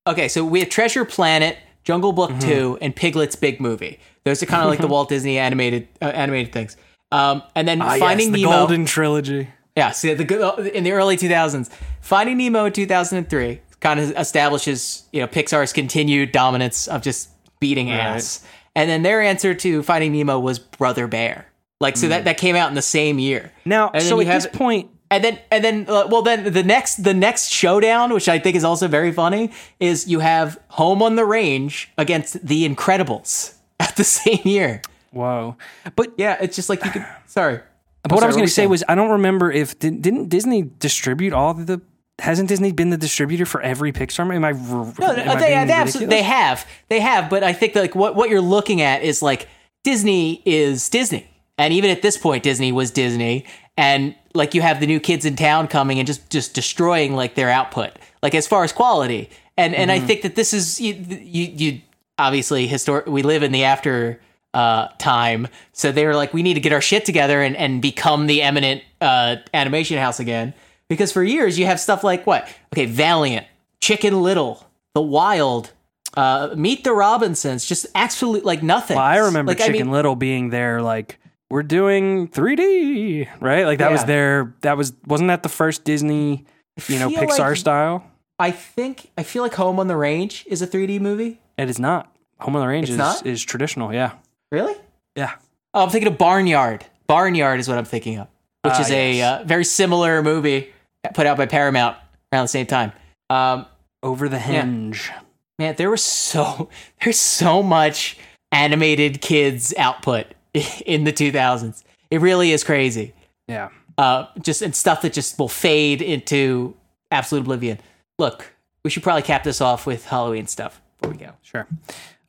[0.05, 0.27] okay.
[0.27, 2.39] So we have Treasure Planet, Jungle Book Mm-hmm.
[2.47, 3.99] Two, and Piglet's Big Movie.
[4.23, 6.77] Those are kind of like the Walt Disney animated uh, animated things.
[7.11, 7.41] Um.
[7.55, 8.55] And then Ah, yes, Finding the Nemo.
[8.55, 9.89] golden trilogy Yeah.
[9.91, 11.71] So the good in the early two thousands,
[12.01, 16.87] Finding Nemo in two thousand and three kind of establishes you know Pixar's continued dominance
[16.87, 17.29] of just
[17.59, 18.43] beating ass.
[18.75, 21.47] And then their answer to Finding Nemo was Brother Bear.
[21.79, 23.51] Like so that that came out in the same year.
[23.65, 27.01] now so at have- this point And then, and then, uh, well, then the next,
[27.03, 31.15] the next showdown, which I think is also very funny, is you have Home on
[31.15, 34.81] the Range against The Incredibles at the same year.
[35.11, 35.55] whoa
[35.95, 37.05] but Yeah, it's just like you could.
[37.25, 37.59] Sorry,
[38.03, 40.63] But what I was going to say was, I don't remember if did, didn't Disney
[40.79, 41.79] distribute all of the.
[42.19, 44.33] Hasn't Disney been the distributor for every Pixar?
[44.33, 44.51] Am I?
[44.51, 48.15] No, am I they, they, absolutely, they have, they have, but I think like what
[48.15, 49.47] what you're looking at is like
[49.83, 53.45] Disney is Disney, and even at this point, Disney was Disney,
[53.77, 57.35] and like you have the new kids in town coming and just just destroying like
[57.35, 57.91] their output,
[58.23, 60.03] like as far as quality, and and Mm-hmm.
[60.03, 61.81] I think that this is you you, you
[62.17, 63.05] obviously historic.
[63.05, 64.19] We live in the after
[64.55, 67.79] uh, time, so they were like, we need to get our shit together and and
[67.79, 70.55] become the eminent uh, animation house again.
[70.89, 72.47] Because for years you have stuff like what?
[72.73, 73.45] Okay, Valiant,
[73.81, 74.65] Chicken Little,
[74.95, 75.71] The Wild,
[76.15, 78.95] uh, Meet the Robinsons, just absolutely like nothing.
[78.95, 81.19] Well, I remember like, Chicken I mean, Little being there, like
[81.49, 83.65] we're doing 3D, right?
[83.65, 84.05] Like that was Yeah.
[84.07, 86.45] their that was wasn't that the first Disney,
[86.87, 88.03] you know, Pixar like- style?
[88.39, 91.39] I think I feel like Home on the Range is a 3D movie.
[91.57, 92.15] It is not.
[92.39, 93.25] Home on the Range It's is, not?
[93.25, 93.91] is traditional.
[93.91, 94.11] Yeah.
[94.51, 94.75] Really?
[95.15, 95.33] Yeah.
[95.73, 96.85] Oh, I'm thinking of Barnyard.
[97.07, 98.27] Barnyard is what I'm thinking of,
[98.61, 100.71] which Ah, is a uh, very similar movie
[101.13, 101.97] put out by Paramount
[102.31, 102.91] around the same time.
[103.29, 103.65] Um,
[104.03, 105.11] Over the Hedge.
[105.59, 106.69] man, there was so
[107.03, 108.17] there's so much
[108.51, 110.27] animated kids output
[110.85, 111.83] in the 2000s.
[112.09, 113.13] It really is crazy.
[113.47, 113.69] Yeah.
[113.97, 116.75] Uh, just and stuff that just will fade into
[117.11, 117.79] absolute oblivion.
[118.19, 118.53] Look,
[118.83, 121.31] we should probably cap this off with Halloween stuff before we go.
[121.41, 121.67] Sure.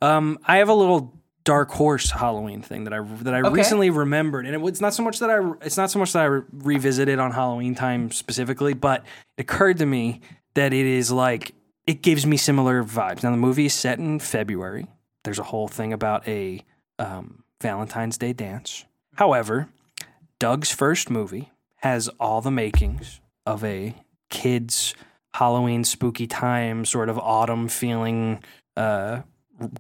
[0.01, 1.13] Um, I have a little
[1.45, 5.03] dark horse Halloween thing that I that I recently remembered, and it, it's not so
[5.03, 8.75] much that I it's not so much that I re- revisited on Halloween time specifically,
[8.75, 9.05] but
[9.37, 10.21] it occurred to me
[10.55, 11.55] that it is like
[11.87, 13.23] it gives me similar vibes.
[13.23, 14.87] Now the movie is set in February.
[15.25, 16.63] There's a whole thing about a
[16.99, 18.85] um, Valentine's Day dance.
[19.15, 19.69] However,
[20.39, 23.95] Doug's first movie has all the makings of a
[24.31, 24.95] kids
[25.35, 28.43] Halloween spooky time sort of autumn feeling
[28.77, 29.23] uh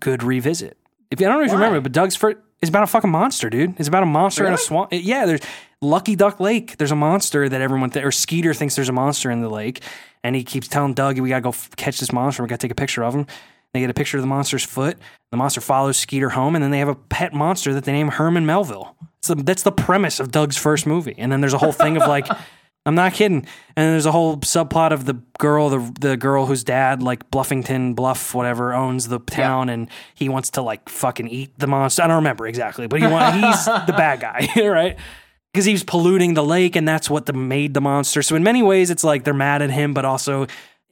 [0.00, 0.76] good revisit.
[1.10, 3.48] If I don't know if you remember, but Doug's first is about a fucking monster,
[3.48, 3.74] dude.
[3.78, 4.62] It's about a monster in a Really?
[4.64, 4.88] swamp.
[4.92, 5.40] Yeah, there's
[5.80, 6.76] Lucky Duck Lake.
[6.76, 9.80] There's a monster that everyone th- or Skeeter thinks there's a monster in the lake,
[10.24, 12.42] and he keeps telling Doug, "We gotta go f- catch this monster.
[12.42, 13.26] We gotta take a picture of him."
[13.74, 14.98] They get a picture of the monster's foot.
[15.30, 18.08] The monster follows Skeeter home, and then they have a pet monster that they name
[18.08, 18.96] Herman Melville.
[19.22, 21.14] So that's the premise of Doug's first movie.
[21.18, 22.26] And then there's a whole thing of like,
[22.88, 23.46] I'm not kidding.
[23.76, 27.94] And there's a whole subplot of the girl, the the girl whose dad, like Bluffington
[27.94, 32.02] Bluff, whatever, owns the town, and he wants to like fucking eat the monster.
[32.02, 34.96] I don't remember exactly, but he want, he's the bad guy, right?
[35.52, 38.22] Because he's polluting the lake, and that's what the, made the monster.
[38.22, 40.46] So in many ways, it's like they're mad at him, but also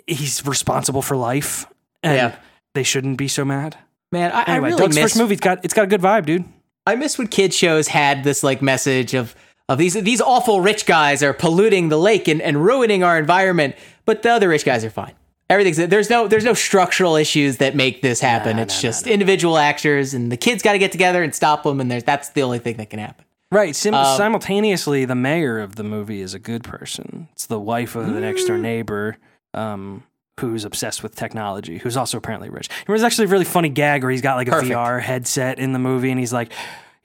[0.07, 1.67] he's responsible for life,
[2.03, 2.37] and Yeah.
[2.75, 3.77] they shouldn't be so mad.
[4.13, 6.03] Man, I, Anyway, I really Doug's miss first movie, it's got it's got a good
[6.03, 6.45] vibe, dude.
[6.87, 9.35] I miss when kid shows had this like message of
[9.69, 13.75] of these these awful rich guys are polluting the lake and, and ruining our environment,
[14.05, 15.13] but the other rich guys are fine.
[15.49, 18.59] Everything's there's no there's no structural issues that make this happen.
[18.59, 21.91] it's just individual actors and the kids got to get together and stop them, and
[21.91, 23.25] there's that's the only thing that can happen.
[23.53, 23.77] Right.
[23.77, 27.29] Sim- Um, simultaneously, the mayor of the movie is a good person.
[27.33, 29.19] It's the wife of the next door neighbor,
[29.55, 30.03] um,
[30.41, 32.69] who's obsessed with technology, who's also apparently rich.
[32.69, 34.73] And there's actually a really funny gag where he's got like a Perfect.
[34.73, 36.51] VR headset in the movie, and he's like,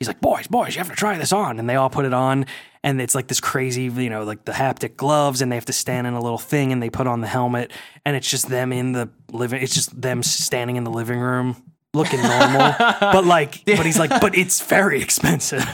[0.01, 2.13] he's like, boys, boys, you have to try this on, and they all put it
[2.13, 2.47] on,
[2.81, 5.73] and it's like this crazy, you know, like the haptic gloves, and they have to
[5.73, 7.71] stand in a little thing, and they put on the helmet,
[8.03, 11.70] and it's just them in the living, it's just them standing in the living room.
[11.93, 15.59] Looking normal, but like, but he's like, but it's very expensive.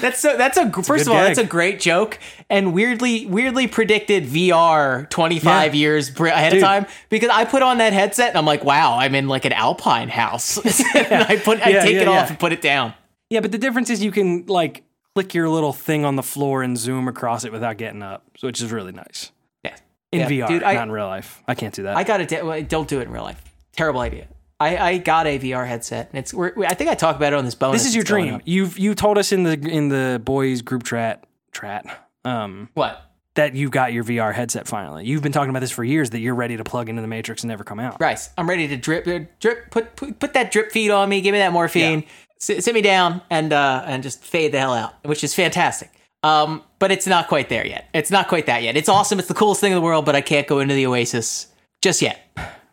[0.00, 2.18] That's so that's a first good of all that's a great joke
[2.50, 5.80] and weirdly weirdly predicted VR 25 Yeah.
[5.80, 6.62] years ahead Dude.
[6.62, 9.44] of time because I put on that headset and I'm like wow I'm in like
[9.44, 10.58] an alpine house
[10.94, 12.92] and I put I Yeah, take yeah, it off and put it down.
[13.30, 14.82] Yeah, but the difference is you can like
[15.14, 18.60] click your little thing on the floor and zoom across it without getting up, which
[18.60, 19.30] is really nice
[19.64, 19.76] Yeah.
[20.12, 21.42] in VR, dude, I- not in real life.
[21.46, 21.96] I can't do that.
[21.96, 23.40] I got to well, don't do it in real life.
[23.76, 24.28] Terrible idea.
[24.60, 27.36] I, I got a VR headset and it's we're, I think I talked about it
[27.36, 27.82] on this bonus.
[27.82, 28.40] this is your dream.
[28.44, 31.84] You've you told us in the in the boys group chat chat
[32.24, 33.10] um, What?
[33.34, 35.04] that you've got your VR headset finally.
[35.06, 37.42] You've been talking about this for years that you're ready to plug into the Matrix
[37.42, 37.98] and never come out.
[37.98, 41.20] Bryce, I'm ready to drip, uh, drip, put, put put that drip feed on me.
[41.20, 42.04] Give me that morphine.
[42.38, 45.90] Sit, sit me down and uh, and just fade the hell out, which is fantastic.
[46.22, 47.88] Um, but it's not quite there yet.
[47.92, 48.76] It's not quite that yet.
[48.76, 49.18] It's awesome.
[49.18, 51.48] It's the coolest thing in the world, but I can't go into the Oasis
[51.82, 52.20] just yet.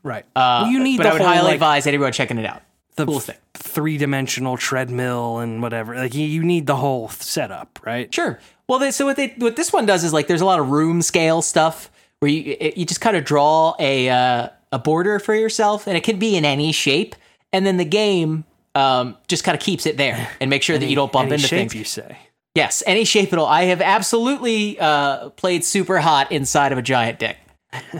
[0.04, 0.26] Right.
[0.36, 2.62] Uh, well, you need but I would whole highly like, advise anyone checking it out.
[2.95, 3.38] the coolest thing.
[3.54, 5.95] three dimensional treadmill and whatever.
[5.95, 8.14] Like you, you need the whole setup, right?
[8.14, 8.39] Sure.
[8.68, 10.70] Well, they, so what they what this one does is like there's a lot of
[10.70, 15.20] room scale stuff where you it, you just kind of draw a uh, a border
[15.20, 17.16] for yourself, and it can be in any shape,
[17.52, 20.88] and then the game um, just kind of keeps it there and make sure that
[20.88, 21.76] you don't bump Any into shape, things.
[21.76, 22.18] You say.
[22.56, 23.45] Yes, any shape at all.
[23.45, 27.38] I have absolutely uh, played Superhot inside of a giant dick.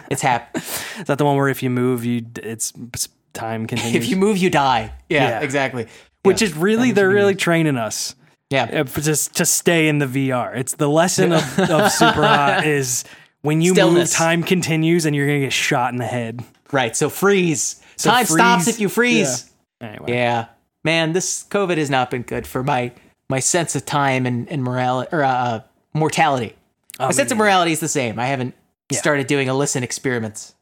[0.09, 0.63] It's happened.
[0.63, 2.74] Is that the one where if you move, you it's,
[3.34, 3.95] time continues?
[3.95, 4.93] if you move, you die.
[5.09, 5.39] Yeah, Yeah.
[5.41, 5.88] exactly.
[6.24, 8.15] which is really they're really training us
[8.49, 8.82] Yeah.
[8.82, 10.55] uh, for just to stay in the VR.
[10.55, 13.05] It's the lesson of, of Superhot is
[13.41, 14.11] when you Stillness.
[14.11, 16.43] move, time continues and you're gonna get shot in the head.
[16.72, 16.95] Right.
[16.95, 17.82] So freeze.
[17.95, 18.76] So Time stops freeze.
[18.76, 19.51] if you freeze.
[19.80, 20.45] Anyway, Yeah.
[20.84, 22.91] Man, this COVID has not been good for my
[23.30, 25.61] my sense of time and, and morality or uh,
[25.93, 26.55] mortality.
[26.99, 28.19] Oh, my sense of morality is the same.
[28.19, 28.53] I haven't
[28.94, 30.56] started doing illicit experiments.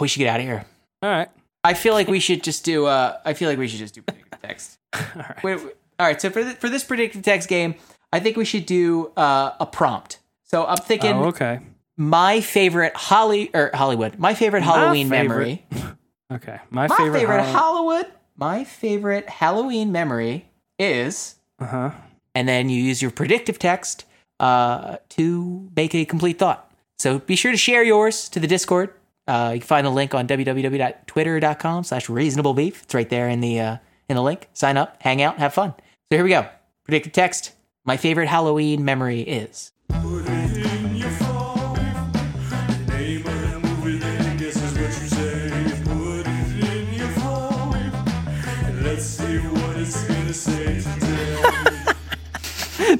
[0.00, 0.64] we should get out of here.
[1.02, 1.28] all right.
[1.62, 2.86] I feel like we should just do.
[2.86, 4.78] Uh, I feel like we should just do predictive text.
[4.94, 5.42] all right.
[5.44, 5.74] Wait, wait.
[5.98, 6.20] all right.
[6.20, 7.74] So for for this predictive text game,
[8.12, 10.18] I think we should do uh, a prompt.
[10.42, 11.60] So I'm thinking Oh, okay.
[11.96, 15.66] my favorite Holly or Hollywood, my favorite Halloween favorite memory.
[16.32, 16.58] Okay.
[16.70, 17.20] My, My favorite.
[17.20, 18.06] favorite, Hall- Hollywood.
[18.36, 21.90] My favorite Halloween memory is, uh-huh.
[22.34, 24.04] and then you use your predictive text
[24.40, 26.70] uh, to make a complete thought.
[26.98, 28.92] So be sure to share yours to the Discord.
[29.26, 32.82] Uh, you can find the link on www.twitter.com slash reasonable beef.
[32.82, 33.76] It's right there in the uh,
[34.08, 34.48] in the link.
[34.52, 35.74] Sign up, hang out, have fun.
[35.78, 36.46] So here we go.
[36.84, 37.52] Predicted text.
[37.84, 39.72] My favorite Halloween memory is.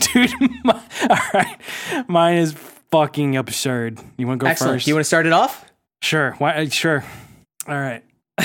[0.13, 0.31] Dude,
[0.65, 0.81] my,
[1.11, 1.57] all right.
[2.09, 2.53] Mine is
[2.91, 4.01] fucking absurd.
[4.17, 4.75] You want to go Excellent.
[4.77, 4.87] first?
[4.87, 5.65] You want to start it off?
[6.03, 6.33] Sure.
[6.39, 6.55] Why?
[6.55, 7.05] uh, Sure.
[7.69, 8.03] All right.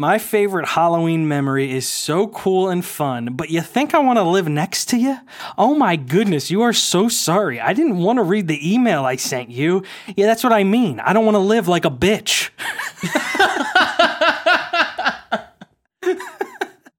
[0.00, 4.22] My favorite Halloween memory is so cool and fun, but you think I want to
[4.22, 5.18] live next to you?
[5.58, 7.58] Oh my goodness, you are so sorry.
[7.60, 9.82] I didn't want to read the email I sent you.
[10.14, 11.00] Yeah, that's what I mean.
[11.00, 12.50] I don't want to live like a bitch.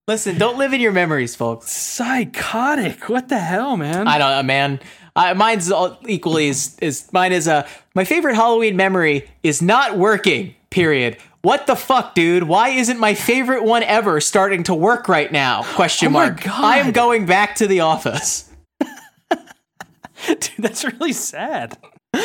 [0.10, 1.72] Listen, don't live in your memories, folks.
[1.72, 3.10] Psychotic.
[3.10, 4.08] What the hell, man?
[4.08, 4.80] I don't know, man.
[5.16, 10.00] I, mine's all equally is is mine is a my favorite Halloween memory is not
[10.00, 10.56] working.
[10.72, 11.18] Period.
[11.44, 12.42] What the fuck, dude?
[12.42, 15.62] Why isn't my favorite one ever starting to work right now?
[15.76, 16.42] Question Oh mark.
[16.42, 16.60] God.
[16.60, 18.50] I am going back to the office.
[20.26, 21.78] Dude, that's really sad.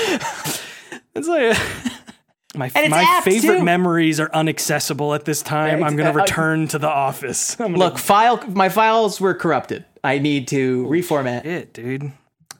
[1.16, 1.56] It's like
[2.56, 3.64] my it's my favorite too.
[3.64, 5.82] memories are unaccessible at this time.
[5.82, 7.58] I'm going to return to the office.
[7.60, 9.84] Look, file my files were corrupted.
[10.02, 11.44] I need to reformat.
[11.46, 12.12] it, dude.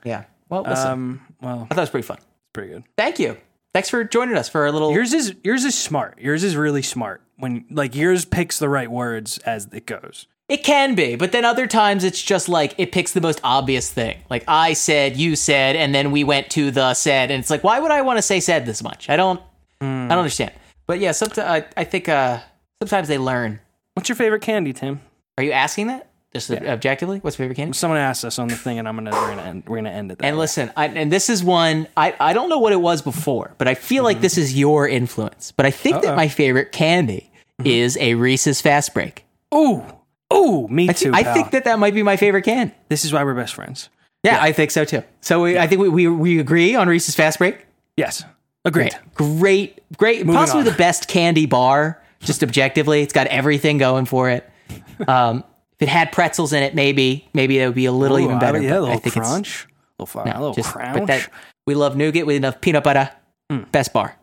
[0.04, 0.24] Yeah.
[0.48, 2.18] Well, listen, Um, well, I thought it was pretty fun.
[2.18, 2.84] it's pretty good.
[2.96, 3.36] Thank you.
[3.72, 4.92] Thanks for joining us for our little.
[4.92, 6.18] Yours is yours is smart.
[6.20, 7.22] Yours is really smart.
[7.36, 10.26] When like yours picks the right words as it goes.
[10.46, 13.90] It can be, but then other times it's just like it picks the most obvious
[13.90, 14.18] thing.
[14.28, 17.64] Like I said, you said, and then we went to the said, and it's like,
[17.64, 19.08] why would I want to say said this much?
[19.08, 19.40] I don't,
[19.80, 20.06] Hmm.
[20.06, 20.52] I don't understand.
[20.86, 22.40] But yeah, sometimes I, I think uh,
[22.80, 23.60] sometimes they learn.
[23.94, 25.00] What's your favorite candy, Tim?
[25.38, 26.10] Are you asking that?
[26.34, 27.74] Just objectively, what's your favorite candy?
[27.74, 30.10] Someone asked us on the thing, and I'm gonna we're gonna end, we're gonna end
[30.10, 30.18] it.
[30.20, 30.40] And way.
[30.40, 33.68] listen, I, and this is one I, I don't know what it was before, but
[33.68, 34.22] I feel like mm-hmm.
[34.22, 35.52] this is your influence.
[35.52, 37.68] But I think that my favorite candy mm-hmm.
[37.68, 39.24] is a Reese's Fast Break.
[39.54, 39.84] ooh,
[40.32, 41.12] ooh, me I, too.
[41.14, 41.34] I pal.
[41.34, 42.74] think that that might be my favorite candy.
[42.88, 43.88] this is why we're best friends.
[44.24, 45.04] Yeah, I think so too.
[45.20, 47.64] So we, I think we, we we agree on Reese's Fast Break.
[47.96, 48.24] Yes,
[48.64, 48.96] agreed.
[49.14, 50.66] Great, great, Moving possibly on.
[50.66, 52.00] the best candy bar.
[52.20, 54.48] Just objectively, it's got everything going for it.
[55.06, 55.44] Um,
[55.74, 58.36] if it had pretzels in it, maybe maybe it would be a little Ooh, even
[58.36, 58.60] I- better.
[58.62, 59.66] yeah, a little I think crunch,
[59.98, 60.98] little, fire, a little just- crunch.
[60.98, 61.28] but that
[61.66, 63.10] we love nougat with enough peanut butter.
[63.52, 63.70] Mm.
[63.72, 64.16] Best bar,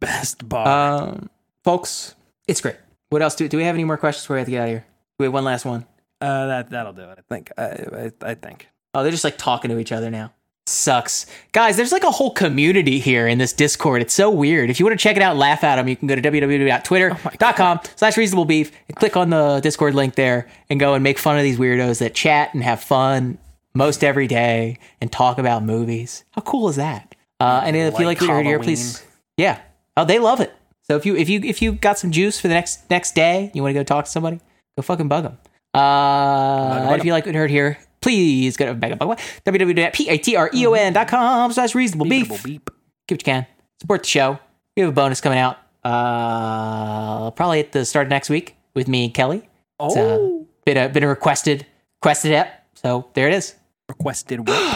[0.00, 0.66] best bar.
[1.08, 1.30] um,
[1.64, 2.14] folks.
[2.46, 2.76] It's great.
[3.08, 3.74] What else do do we have?
[3.74, 4.80] Any more questions before we have to get out of here?
[4.80, 5.86] Do we have one last one?
[6.20, 7.18] Uh, that that'll do it.
[7.18, 7.50] I think.
[7.56, 8.68] I I, I think.
[8.92, 10.32] Oh, they're just like talking to each other now.
[10.68, 11.26] Sucks.
[11.52, 14.02] Guys, there's like a whole community here in this Discord.
[14.02, 14.68] It's so weird.
[14.68, 16.22] If you want to check it out and laugh at them, you can go to
[16.22, 21.18] www.twitter.com slash reasonable beef and click on the Discord link there and go and make
[21.18, 23.38] fun of these weirdos that chat and have fun
[23.74, 26.24] most every day and talk about movies.
[26.32, 27.14] How cool is that?
[27.38, 29.04] Uh, and if you Like like what you heard here, please.
[29.36, 29.60] Yeah.
[29.96, 30.52] Oh, they love it.
[30.82, 33.50] So if you if you if you got some juice for the next next day,
[33.54, 34.40] you want to go talk to somebody,
[34.76, 35.38] go fucking bug them.
[35.74, 42.44] Uh, if you like what you heard here, please go to www.patreon.com slash reasonable beef.
[42.44, 42.70] Beep.
[43.08, 43.46] Give what you can.
[43.80, 44.38] Support the show.
[44.76, 48.86] We have a bonus coming out uh, probably at the start of next week with
[48.88, 49.38] me and Kelly.
[49.80, 51.66] It's uh, Oh, been a, been a requested
[52.00, 52.64] requested ep.
[52.74, 53.54] So there it is.
[53.88, 54.56] requested whip.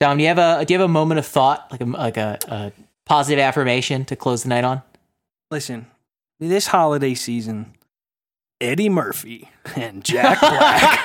[0.00, 2.16] Dom, do you have a do you have a moment of thought, like a like
[2.16, 2.70] a, a
[3.06, 4.82] positive affirmation to close the night on?
[5.50, 5.86] Listen,
[6.38, 7.72] this holiday season,
[8.60, 11.02] Eddie Murphy and Jack Black.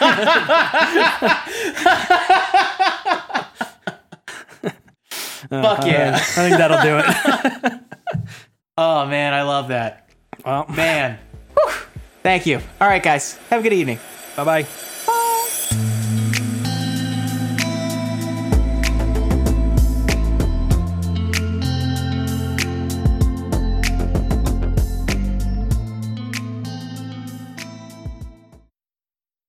[5.50, 6.16] Uh, Fuck yeah.
[6.16, 7.80] I think that'll do it.
[8.78, 10.10] Oh man, I love that.
[10.46, 11.20] well, Man.
[11.54, 11.72] Whew.
[12.24, 12.60] Thank you.
[12.80, 13.36] All right, guys.
[13.50, 14.00] Have a good evening.
[14.36, 14.68] bye bye.